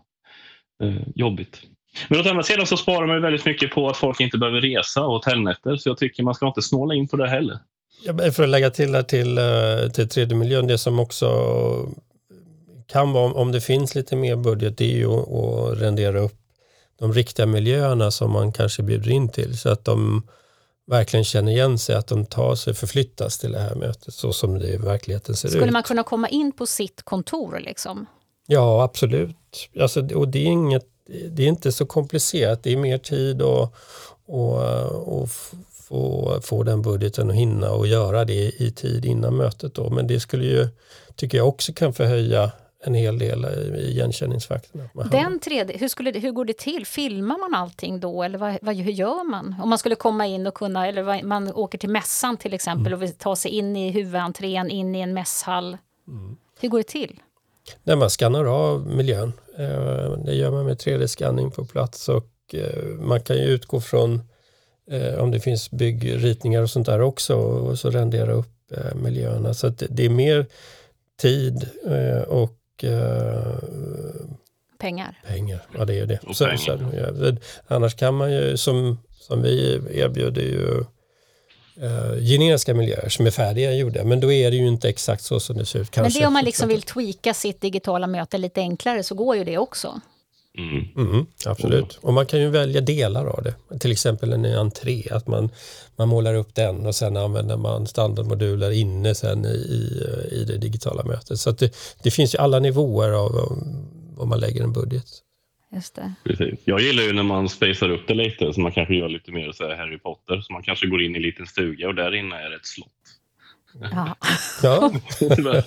eh, 0.82 1.02
jobbigt. 1.14 1.62
Men 2.08 2.20
åt 2.20 2.26
andra 2.26 2.42
sidan 2.42 2.66
så 2.66 2.76
sparar 2.76 3.06
man 3.06 3.22
väldigt 3.22 3.44
mycket 3.44 3.70
på 3.70 3.88
att 3.88 3.96
folk 3.96 4.20
inte 4.20 4.38
behöver 4.38 4.60
resa 4.60 5.04
och 5.04 5.12
hotellnätter. 5.12 5.76
Så 5.76 5.88
jag 5.88 5.98
tycker 5.98 6.22
man 6.22 6.34
ska 6.34 6.46
inte 6.46 6.62
snåla 6.62 6.94
in 6.94 7.08
på 7.08 7.16
det 7.16 7.28
heller. 7.28 7.58
För 8.32 8.42
att 8.42 8.48
lägga 8.48 8.70
till 8.70 8.94
här 8.94 9.02
till, 9.02 9.38
eh, 9.38 9.90
till 9.92 10.08
3D-miljön, 10.08 10.66
det 10.66 10.78
som 10.78 10.98
också 10.98 11.28
kan 12.86 13.12
vara, 13.12 13.32
om 13.32 13.52
det 13.52 13.60
finns 13.60 13.94
lite 13.94 14.16
mer 14.16 14.36
budget, 14.36 14.78
det 14.78 14.92
är 14.92 14.96
ju 14.96 15.10
att 15.10 15.80
rendera 15.80 16.20
upp 16.20 16.36
de 16.98 17.12
riktiga 17.12 17.46
miljöerna 17.46 18.10
som 18.10 18.32
man 18.32 18.52
kanske 18.52 18.82
bjuder 18.82 19.10
in 19.10 19.28
till. 19.28 19.58
Så 19.58 19.68
att 19.68 19.84
de 19.84 20.22
verkligen 20.86 21.24
känner 21.24 21.52
igen 21.52 21.78
sig, 21.78 21.96
att 21.96 22.06
de 22.06 22.26
tar 22.26 22.54
sig, 22.54 22.74
förflyttas 22.74 23.38
till 23.38 23.52
det 23.52 23.60
här 23.60 23.74
mötet 23.74 24.14
så 24.14 24.32
som 24.32 24.58
det 24.58 24.68
i 24.68 24.76
verkligheten 24.76 25.34
ser 25.34 25.48
Skulle 25.48 25.58
ut. 25.58 25.62
Skulle 25.62 25.72
man 25.72 25.82
kunna 25.82 26.02
komma 26.02 26.28
in 26.28 26.52
på 26.52 26.66
sitt 26.66 27.02
kontor 27.02 27.60
liksom? 27.60 28.06
Ja, 28.46 28.82
absolut. 28.82 29.36
Alltså, 29.80 30.14
och 30.14 30.28
det 30.28 30.38
är 30.38 30.46
inget 30.46 30.86
det 31.06 31.42
är 31.42 31.48
inte 31.48 31.72
så 31.72 31.86
komplicerat. 31.86 32.62
Det 32.62 32.72
är 32.72 32.76
mer 32.76 32.98
tid 32.98 33.42
och, 33.42 33.74
och, 34.26 35.20
och 35.20 35.30
få, 35.88 36.40
få 36.42 36.62
den 36.62 36.82
budgeten 36.82 37.30
att 37.30 37.36
hinna 37.36 37.70
och 37.70 37.86
göra 37.86 38.24
det 38.24 38.62
i 38.62 38.72
tid 38.76 39.04
innan 39.04 39.36
mötet. 39.36 39.74
Då. 39.74 39.90
Men 39.90 40.06
det 40.06 40.20
skulle 40.20 40.44
ju, 40.44 40.68
tycker 41.16 41.38
jag 41.38 41.48
också 41.48 41.72
kan 41.72 41.94
förhöja 41.94 42.50
en 42.84 42.94
hel 42.94 43.18
del 43.18 43.44
i 43.44 43.90
igenkänningsfaktorn. 43.90 44.88
Den 45.10 45.40
3D, 45.40 45.78
hur, 45.78 45.88
skulle 45.88 46.10
det, 46.10 46.18
hur 46.18 46.30
går 46.30 46.44
det 46.44 46.58
till? 46.58 46.86
Filmar 46.86 47.38
man 47.38 47.54
allting 47.54 48.00
då 48.00 48.22
eller 48.22 48.38
vad, 48.38 48.58
vad, 48.62 48.76
hur 48.76 48.92
gör 48.92 49.24
man? 49.30 49.54
Om 49.62 49.68
man 49.68 49.78
skulle 49.78 49.94
komma 49.94 50.26
in 50.26 50.46
och 50.46 50.54
kunna, 50.54 50.86
eller 50.86 51.22
man 51.22 51.52
åker 51.52 51.78
till 51.78 51.88
mässan 51.88 52.36
till 52.36 52.54
exempel 52.54 52.86
mm. 52.86 52.92
och 52.92 53.02
vill 53.02 53.12
ta 53.12 53.36
sig 53.36 53.50
in 53.50 53.76
i 53.76 53.90
huvudentrén, 53.90 54.70
in 54.70 54.94
i 54.94 55.00
en 55.00 55.14
mässhall. 55.14 55.78
Mm. 56.08 56.36
Hur 56.60 56.68
går 56.68 56.78
det 56.78 56.84
till? 56.84 57.20
När 57.82 57.96
man 57.96 58.10
skannar 58.10 58.44
av 58.44 58.86
miljön. 58.86 59.32
Eh, 59.58 60.12
det 60.24 60.34
gör 60.34 60.50
man 60.50 60.66
med 60.66 60.76
3D-skanning 60.76 61.50
på 61.50 61.64
plats 61.64 62.08
och 62.08 62.30
eh, 62.52 62.84
man 62.84 63.20
kan 63.20 63.36
ju 63.36 63.44
utgå 63.44 63.80
från 63.80 64.20
eh, 64.90 65.14
om 65.14 65.30
det 65.30 65.40
finns 65.40 65.70
byggritningar 65.70 66.62
och 66.62 66.70
sånt 66.70 66.86
där 66.86 67.00
också 67.00 67.34
och 67.36 67.78
så 67.78 67.90
rendera 67.90 68.32
upp 68.32 68.50
miljöerna. 68.94 69.54
Så 69.54 69.68
det 69.68 70.04
är 70.04 70.10
mer 70.10 70.46
tid 71.20 71.68
och 72.28 72.84
pengar. 74.78 75.20
Pengar, 75.26 75.66
ja 75.78 75.84
det 75.84 75.98
är 75.98 76.06
det. 76.06 76.20
Så, 76.34 76.48
ja, 76.96 77.36
annars 77.66 77.94
kan 77.94 78.14
man 78.14 78.32
ju 78.32 78.56
som, 78.56 78.98
som 79.10 79.42
vi 79.42 79.80
erbjuder 79.90 80.42
ju 80.42 80.84
uh, 81.82 82.20
generiska 82.20 82.74
miljöer 82.74 83.08
som 83.08 83.26
är 83.26 83.30
färdiga 83.30 83.72
gjorda. 83.72 84.04
Men 84.04 84.20
då 84.20 84.32
är 84.32 84.50
det 84.50 84.56
ju 84.56 84.68
inte 84.68 84.88
exakt 84.88 85.22
så 85.24 85.40
som 85.40 85.56
det 85.56 85.66
ser 85.66 85.78
ut. 85.78 85.90
Kanske. 85.90 86.18
Men 86.18 86.22
det 86.22 86.26
om 86.26 86.32
man 86.32 86.44
liksom 86.44 86.68
vill 86.68 86.82
tweaka 86.82 87.34
sitt 87.34 87.60
digitala 87.60 88.06
möte 88.06 88.38
lite 88.38 88.60
enklare 88.60 89.02
så 89.02 89.14
går 89.14 89.36
ju 89.36 89.44
det 89.44 89.58
också. 89.58 90.00
Mm. 90.58 91.08
Mm, 91.08 91.26
absolut. 91.46 91.98
Och 92.02 92.12
man 92.12 92.26
kan 92.26 92.40
ju 92.40 92.48
välja 92.50 92.80
delar 92.80 93.26
av 93.26 93.42
det. 93.42 93.78
Till 93.78 93.92
exempel 93.92 94.32
en 94.32 94.44
entré, 94.44 95.08
att 95.10 95.26
man, 95.26 95.50
man 95.96 96.08
målar 96.08 96.34
upp 96.34 96.54
den 96.54 96.86
och 96.86 96.94
sen 96.94 97.16
använder 97.16 97.56
man 97.56 97.86
standardmoduler 97.86 98.70
inne 98.70 99.14
sen 99.14 99.44
i, 99.44 99.48
i 100.32 100.44
det 100.46 100.58
digitala 100.58 101.02
mötet. 101.02 101.40
Så 101.40 101.50
det, 101.50 101.76
det 102.02 102.10
finns 102.10 102.34
ju 102.34 102.38
alla 102.38 102.58
nivåer 102.58 103.10
av 103.10 103.36
om 104.16 104.28
man 104.28 104.40
lägger 104.40 104.62
en 104.62 104.72
budget. 104.72 105.06
Just 105.74 105.94
det. 105.94 106.12
Precis. 106.24 106.60
Jag 106.64 106.80
gillar 106.80 107.02
ju 107.02 107.12
när 107.12 107.22
man 107.22 107.48
spacear 107.48 107.90
upp 107.90 108.08
det 108.08 108.14
lite, 108.14 108.52
så 108.52 108.60
man 108.60 108.72
kanske 108.72 108.94
gör 108.94 109.08
lite 109.08 109.32
mer 109.32 109.52
så 109.52 109.76
Harry 109.76 109.98
Potter. 109.98 110.40
Så 110.40 110.52
man 110.52 110.62
kanske 110.62 110.86
går 110.86 111.02
in 111.02 111.14
i 111.14 111.16
en 111.16 111.22
liten 111.22 111.46
stuga 111.46 111.88
och 111.88 111.94
där 111.94 112.14
inne 112.14 112.36
är 112.36 112.50
det 112.50 112.56
ett 112.56 112.66
slott. 112.66 112.88
Ja. 113.80 114.16
ja. 114.62 114.92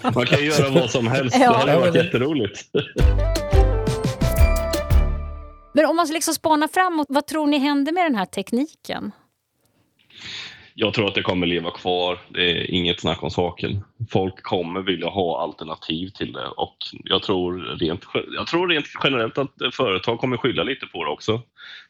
man 0.15 0.25
kan 0.25 0.39
ju 0.39 0.45
göra 0.45 0.69
vad 0.69 0.89
som 0.89 1.07
helst. 1.07 1.37
Ja. 1.39 1.51
Det 1.51 1.57
hade 1.57 1.79
varit 1.79 1.95
jätteroligt. 1.95 2.69
Men 5.73 5.85
om 5.85 5.95
man 5.95 6.07
liksom 6.07 6.33
spanar 6.33 6.67
framåt, 6.67 7.07
vad 7.09 7.27
tror 7.27 7.47
ni 7.47 7.57
händer 7.57 7.91
med 7.91 8.05
den 8.05 8.15
här 8.15 8.25
tekniken? 8.25 9.11
Jag 10.79 10.93
tror 10.93 11.07
att 11.07 11.15
det 11.15 11.21
kommer 11.21 11.47
leva 11.47 11.71
kvar. 11.71 12.19
Det 12.29 12.51
är 12.51 12.71
inget 12.71 12.99
snack 12.99 13.23
om 13.23 13.31
saken. 13.31 13.83
Folk 14.09 14.43
kommer 14.43 14.81
vilja 14.81 15.07
ha 15.07 15.41
alternativ 15.41 16.09
till 16.09 16.33
det 16.33 16.47
och 16.47 16.77
jag 17.03 17.23
tror 17.23 17.77
rent, 17.79 18.05
jag 18.35 18.47
tror 18.47 18.67
rent 18.67 18.85
generellt 19.03 19.37
att 19.37 19.51
företag 19.73 20.19
kommer 20.19 20.37
skylla 20.37 20.63
lite 20.63 20.85
på 20.85 21.03
det 21.03 21.09
också. 21.09 21.41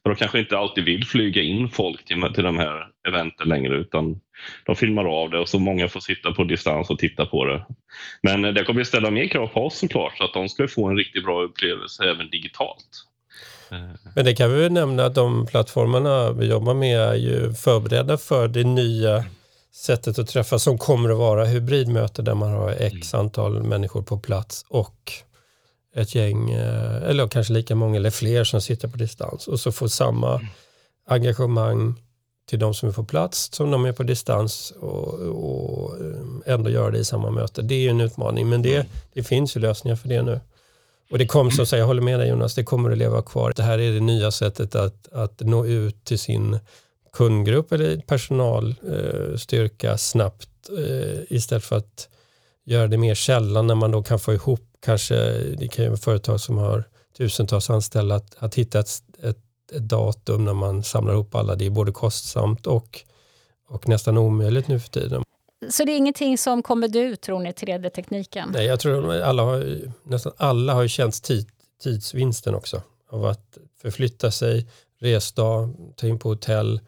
För 0.03 0.09
de 0.09 0.15
kanske 0.15 0.39
inte 0.39 0.57
alltid 0.57 0.83
vill 0.83 1.05
flyga 1.05 1.41
in 1.41 1.69
folk 1.69 2.05
till, 2.05 2.33
till 2.33 2.43
de 2.43 2.57
här 2.57 2.87
eventen 3.07 3.49
längre 3.49 3.75
utan 3.75 4.19
de 4.65 4.75
filmar 4.75 5.05
av 5.05 5.29
det 5.29 5.39
och 5.39 5.49
så 5.49 5.59
många 5.59 5.87
får 5.87 5.99
sitta 5.99 6.31
på 6.31 6.43
distans 6.43 6.89
och 6.89 6.99
titta 6.99 7.25
på 7.25 7.45
det. 7.45 7.65
Men 8.21 8.41
det 8.41 8.63
kommer 8.63 8.83
ställa 8.83 9.11
mer 9.11 9.27
krav 9.27 9.47
på 9.47 9.65
oss 9.65 9.77
såklart 9.77 10.17
så 10.17 10.23
att 10.23 10.33
de 10.33 10.49
ska 10.49 10.67
få 10.67 10.87
en 10.87 10.97
riktigt 10.97 11.23
bra 11.23 11.41
upplevelse 11.43 12.03
även 12.09 12.29
digitalt. 12.29 13.07
Men 14.15 14.25
det 14.25 14.35
kan 14.35 14.51
vi 14.51 14.61
väl 14.61 14.71
nämna 14.71 15.05
att 15.05 15.15
de 15.15 15.45
plattformarna 15.45 16.31
vi 16.31 16.45
jobbar 16.45 16.73
med 16.73 16.99
är 16.99 17.15
ju 17.15 17.53
förberedda 17.53 18.17
för 18.17 18.47
det 18.47 18.63
nya 18.63 19.25
sättet 19.73 20.19
att 20.19 20.27
träffas 20.27 20.63
som 20.63 20.77
kommer 20.77 21.09
att 21.09 21.17
vara 21.17 21.45
hybridmöte 21.45 22.21
där 22.21 22.35
man 22.35 22.51
har 22.51 22.69
x 22.69 23.13
mm. 23.13 23.25
antal 23.25 23.63
människor 23.63 24.01
på 24.01 24.19
plats 24.19 24.65
och 24.69 25.11
ett 25.95 26.15
gäng, 26.15 26.51
eh, 26.51 27.03
eller 27.03 27.27
kanske 27.27 27.53
lika 27.53 27.75
många 27.75 27.95
eller 27.95 28.09
fler 28.09 28.43
som 28.43 28.61
sitter 28.61 28.87
på 28.87 28.97
distans 28.97 29.47
och 29.47 29.59
så 29.59 29.71
får 29.71 29.87
samma 29.87 30.35
mm. 30.35 30.47
engagemang 31.07 31.95
till 32.49 32.59
de 32.59 32.73
som 32.73 32.89
är 32.89 32.93
på 32.93 33.03
plats 33.03 33.49
som 33.53 33.71
de 33.71 33.85
är 33.85 33.91
på 33.91 34.03
distans 34.03 34.73
och, 34.79 35.13
och 35.13 35.95
eh, 35.99 36.53
ändå 36.53 36.69
göra 36.69 36.91
det 36.91 36.97
i 36.97 37.05
samma 37.05 37.31
möte. 37.31 37.61
Det 37.61 37.75
är 37.75 37.89
en 37.89 38.01
utmaning 38.01 38.49
men 38.49 38.61
det, 38.61 38.75
mm. 38.75 38.87
det 39.13 39.23
finns 39.23 39.57
ju 39.57 39.59
lösningar 39.59 39.95
för 39.95 40.09
det 40.09 40.21
nu. 40.21 40.39
Och 41.09 41.17
det 41.17 41.25
kommer, 41.25 41.51
som 41.51 41.79
jag 41.79 41.85
håller 41.85 42.01
med 42.01 42.19
dig 42.19 42.29
Jonas, 42.29 42.55
det 42.55 42.63
kommer 42.63 42.91
att 42.91 42.97
leva 42.97 43.21
kvar. 43.21 43.53
Det 43.55 43.63
här 43.63 43.79
är 43.79 43.91
det 43.91 43.99
nya 43.99 44.31
sättet 44.31 44.75
att, 44.75 45.07
att 45.13 45.39
nå 45.39 45.65
ut 45.65 46.05
till 46.05 46.19
sin 46.19 46.59
kundgrupp 47.13 47.71
eller 47.71 47.97
personalstyrka 47.97 49.91
eh, 49.91 49.97
snabbt 49.97 50.49
eh, 50.77 51.19
istället 51.29 51.63
för 51.63 51.75
att 51.75 52.09
göra 52.65 52.87
det 52.87 52.97
mer 52.97 53.15
sällan 53.15 53.67
när 53.67 53.75
man 53.75 53.91
då 53.91 54.03
kan 54.03 54.19
få 54.19 54.33
ihop 54.33 54.61
kanske, 54.85 55.15
det 55.57 55.67
kan 55.67 55.85
ju 55.85 55.89
vara 55.89 55.99
företag 55.99 56.39
som 56.39 56.57
har 56.57 56.83
tusentals 57.17 57.69
anställda, 57.69 58.15
att, 58.15 58.35
att 58.39 58.55
hitta 58.55 58.79
ett, 58.79 58.89
ett, 59.23 59.37
ett, 59.71 59.89
datum 59.89 60.45
när 60.45 60.53
man 60.53 60.83
samlar 60.83 61.13
ihop 61.13 61.35
alla. 61.35 61.55
Det 61.55 61.65
är 61.65 61.69
både 61.69 61.91
kostsamt 61.91 62.67
och, 62.67 62.99
och 63.69 63.87
nästan 63.87 64.17
omöjligt 64.17 64.67
nu 64.67 64.79
för 64.79 64.89
tiden. 64.89 65.23
Så 65.69 65.83
det 65.83 65.91
är 65.91 65.97
ingenting 65.97 66.37
som 66.37 66.63
kommer 66.63 66.87
du 66.87 67.15
tror 67.15 67.39
ni, 67.39 67.51
3D-tekniken? 67.51 68.49
Nej, 68.53 68.65
jag 68.65 68.79
tror 68.79 69.13
alla 69.13 69.43
har, 69.43 69.77
nästan 70.03 70.33
alla 70.37 70.73
har 70.73 70.81
ju 70.81 70.87
känt 70.87 71.23
tid, 71.23 71.47
tidsvinsten 71.83 72.55
också 72.55 72.81
av 73.09 73.25
att 73.25 73.57
förflytta 73.81 74.31
sig, 74.31 74.67
resdag, 74.99 75.75
ta 75.95 76.07
in 76.07 76.19
på 76.19 76.29
hotell, 76.29 76.79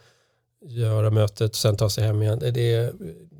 göra 0.65 1.09
mötet, 1.09 1.55
sen 1.55 1.77
ta 1.77 1.89
sig 1.89 2.03
hem 2.03 2.21
igen. 2.21 2.39
Det 2.39 2.73
är, 2.73 2.93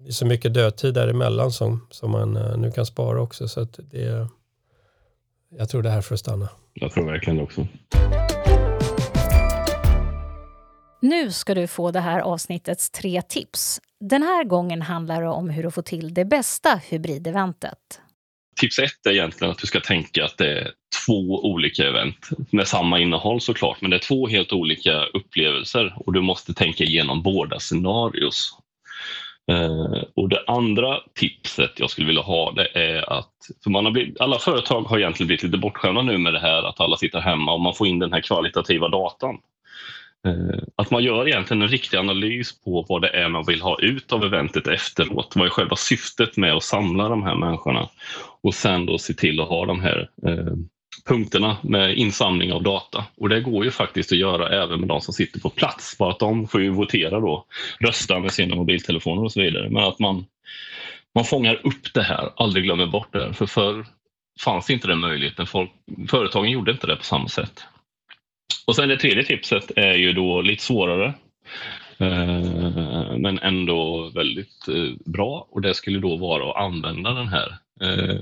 så 0.10 0.26
mycket 0.26 0.54
dödtid 0.54 0.94
däremellan 0.94 1.52
som, 1.52 1.88
som 1.92 2.12
man 2.12 2.36
eh, 2.36 2.58
nu 2.58 2.72
kan 2.72 2.86
spara 2.86 3.22
också. 3.22 3.48
Så 3.48 3.62
att 3.62 3.80
det, 3.92 4.28
jag 5.50 5.70
tror 5.70 5.84
det 5.84 5.90
här 5.90 6.02
för 6.02 6.14
att 6.14 6.20
stanna. 6.20 6.50
Jag 6.74 6.92
tror 6.92 7.06
verkligen 7.06 7.38
det 7.38 7.44
också. 7.44 7.68
Nu 11.00 11.32
ska 11.32 11.56
du 11.56 11.68
få 11.68 11.92
det 11.92 12.00
här 12.00 12.20
avsnittets 12.20 12.90
tre 12.90 13.22
tips. 13.22 13.82
Den 14.00 14.24
här 14.24 14.44
gången 14.44 14.82
handlar 14.82 15.22
det 15.22 15.30
om 15.30 15.50
hur 15.50 15.64
du 15.64 15.72
får 15.72 15.82
till 15.82 16.14
det 16.14 16.26
bästa 16.26 16.82
hybrideventet. 16.90 18.02
Tips 18.60 18.80
ett 18.80 19.06
är 19.06 19.12
egentligen 19.12 19.52
att 19.52 19.58
du 19.58 19.68
ska 19.68 19.80
tänka 19.80 20.26
att 20.26 20.38
det 20.38 20.60
är 20.60 20.72
två 21.06 21.46
olika 21.46 21.88
event 21.88 22.30
med 22.52 22.68
samma 22.68 23.00
innehåll 23.00 23.42
såklart, 23.42 23.82
men 23.82 23.92
det 23.92 23.98
är 23.98 24.00
två 24.00 24.28
helt 24.28 24.54
olika 24.54 25.06
upplevelser 25.06 25.96
och 26.06 26.14
du 26.14 26.22
måste 26.22 26.54
tänka 26.54 26.84
igenom 26.84 27.24
båda 27.24 27.60
scenarios. 27.60 28.58
Eh, 29.52 30.04
och 30.16 30.30
det 30.30 30.44
andra 30.48 31.00
tipset 31.16 31.72
jag 31.80 31.90
skulle 31.90 32.08
vilja 32.08 32.22
ha 32.22 32.52
det 32.52 32.68
är 32.74 33.14
att, 33.14 33.34
för 33.64 33.70
man 33.70 33.86
har 33.86 33.92
blivit, 33.92 34.22
alla 34.22 34.40
företag 34.40 34.82
har 34.82 35.00
egentligen 35.00 35.28
blivit 35.28 35.44
lite 35.44 35.58
bortskämda 35.58 36.02
nu 36.02 36.18
med 36.18 36.34
det 36.34 36.40
här 36.40 36.64
att 36.64 36.80
alla 36.80 36.98
sitter 36.98 37.20
hemma 37.20 37.54
och 37.54 37.62
man 37.62 37.74
får 37.74 37.88
in 37.88 38.00
den 38.00 38.14
här 38.14 38.22
kvalitativa 38.22 38.90
datan. 38.90 39.38
Eh, 40.28 40.60
att 40.76 40.92
man 40.92 41.04
gör 41.04 41.28
egentligen 41.28 41.62
en 41.62 41.68
riktig 41.68 41.98
analys 41.98 42.62
på 42.62 42.86
vad 42.90 43.02
det 43.02 43.10
är 43.10 43.30
man 43.30 43.46
vill 43.48 43.62
ha 43.62 43.80
ut 43.80 44.14
av 44.14 44.24
eventet 44.24 44.68
efteråt. 44.68 45.36
Vad 45.36 45.46
är 45.46 45.50
själva 45.50 45.76
syftet 45.76 46.38
med 46.38 46.54
att 46.54 46.64
samla 46.64 47.10
de 47.10 47.24
här 47.24 47.36
människorna? 47.36 47.90
Och 48.42 48.54
sen 48.54 48.86
då 48.86 48.98
se 48.98 49.14
till 49.14 49.42
att 49.42 49.50
ha 49.50 49.66
de 49.66 49.80
här 49.80 50.10
eh, 50.28 50.54
punkterna 51.06 51.58
med 51.62 51.98
insamling 51.98 52.54
av 52.54 52.64
data. 52.64 53.06
Och 53.18 53.30
det 53.30 53.42
går 53.42 53.66
ju 53.66 53.72
faktiskt 53.72 54.12
att 54.12 54.18
göra 54.18 54.64
även 54.64 54.80
med 54.80 54.90
de 54.90 55.02
som 55.02 55.14
sitter 55.14 55.40
på 55.40 55.50
plats. 55.50 55.98
Bara 55.98 56.12
att 56.12 56.20
de 56.20 56.48
får 56.48 56.62
ju 56.62 56.70
votera 56.70 57.20
då, 57.20 57.46
rösta 57.80 58.20
med 58.20 58.32
sina 58.32 58.56
mobiltelefoner 58.56 59.24
och 59.24 59.32
så 59.32 59.42
vidare. 59.42 59.70
Men 59.70 59.84
att 59.84 60.00
man, 60.00 60.26
man 61.16 61.26
fångar 61.26 61.62
upp 61.64 61.94
det 61.94 62.04
här, 62.04 62.30
aldrig 62.36 62.64
glömmer 62.64 62.88
bort 62.88 63.14
det. 63.14 63.34
För 63.34 63.46
förr 63.46 63.86
fanns 64.44 64.70
inte 64.70 64.88
den 64.88 65.00
möjligheten. 65.00 65.48
Folk, 65.48 65.72
företagen 66.10 66.52
gjorde 66.52 66.72
inte 66.72 66.88
det 66.88 66.96
på 66.96 67.04
samma 67.04 67.28
sätt. 67.28 67.64
Och 68.68 68.76
sen 68.76 68.90
det 68.90 68.98
tredje 68.98 69.24
tipset 69.24 69.72
är 69.76 69.94
ju 69.94 70.14
då 70.14 70.42
lite 70.42 70.64
svårare. 70.64 71.14
Eh, 71.98 73.18
men 73.18 73.40
ändå 73.40 74.10
väldigt 74.16 74.68
eh, 74.68 75.12
bra 75.12 75.48
och 75.52 75.62
det 75.62 75.74
skulle 75.74 76.00
då 76.00 76.18
vara 76.18 76.50
att 76.50 76.66
använda 76.66 77.14
den 77.14 77.28
här 77.28 77.58
eh, 77.82 78.20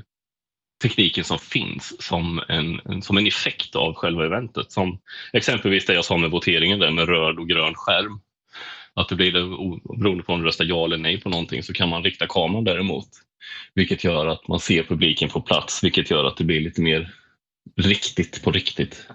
tekniken 0.81 1.23
som 1.23 1.39
finns 1.39 2.03
som 2.03 2.41
en, 2.47 3.01
som 3.01 3.17
en 3.17 3.27
effekt 3.27 3.75
av 3.75 3.93
själva 3.93 4.25
eventet. 4.25 4.71
Som 4.71 4.99
exempelvis 5.33 5.85
det 5.85 5.93
jag 5.93 6.05
sa 6.05 6.17
med 6.17 6.31
voteringen 6.31 6.79
där 6.79 6.91
med 6.91 7.09
röd 7.09 7.39
och 7.39 7.49
grön 7.49 7.73
skärm. 7.75 8.19
Att 8.93 9.09
det 9.09 9.15
blir 9.15 9.31
det, 9.31 9.43
beroende 10.01 10.23
på 10.23 10.33
om 10.33 10.39
du 10.39 10.45
röstar 10.45 10.65
ja 10.65 10.85
eller 10.85 10.97
nej 10.97 11.21
på 11.21 11.29
någonting 11.29 11.63
så 11.63 11.73
kan 11.73 11.89
man 11.89 12.03
rikta 12.03 12.27
kameran 12.27 12.63
däremot. 12.63 13.07
Vilket 13.73 14.03
gör 14.03 14.27
att 14.27 14.47
man 14.47 14.59
ser 14.59 14.83
publiken 14.83 15.29
på 15.29 15.41
plats, 15.41 15.83
vilket 15.83 16.11
gör 16.11 16.25
att 16.25 16.37
det 16.37 16.43
blir 16.43 16.61
lite 16.61 16.81
mer 16.81 17.13
riktigt 17.75 18.43
på 18.43 18.51
riktigt. 18.51 19.07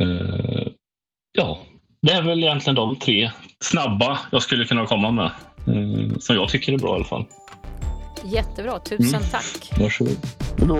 Uh, 0.00 0.66
ja, 1.32 1.58
det 2.02 2.12
är 2.12 2.22
väl 2.22 2.42
egentligen 2.42 2.74
de 2.74 2.96
tre 2.96 3.30
snabba 3.64 4.18
jag 4.32 4.42
skulle 4.42 4.64
kunna 4.64 4.86
komma 4.86 5.10
med. 5.10 5.30
Uh, 5.68 6.18
som 6.18 6.36
jag 6.36 6.48
tycker 6.48 6.72
är 6.72 6.78
bra 6.78 6.90
i 6.90 6.94
alla 6.94 7.04
fall. 7.04 7.24
Jättebra, 8.24 8.78
tusen 8.78 9.06
mm. 9.06 9.28
tack. 9.30 9.72
Varsågod. 9.80 10.16
Då 10.56 10.76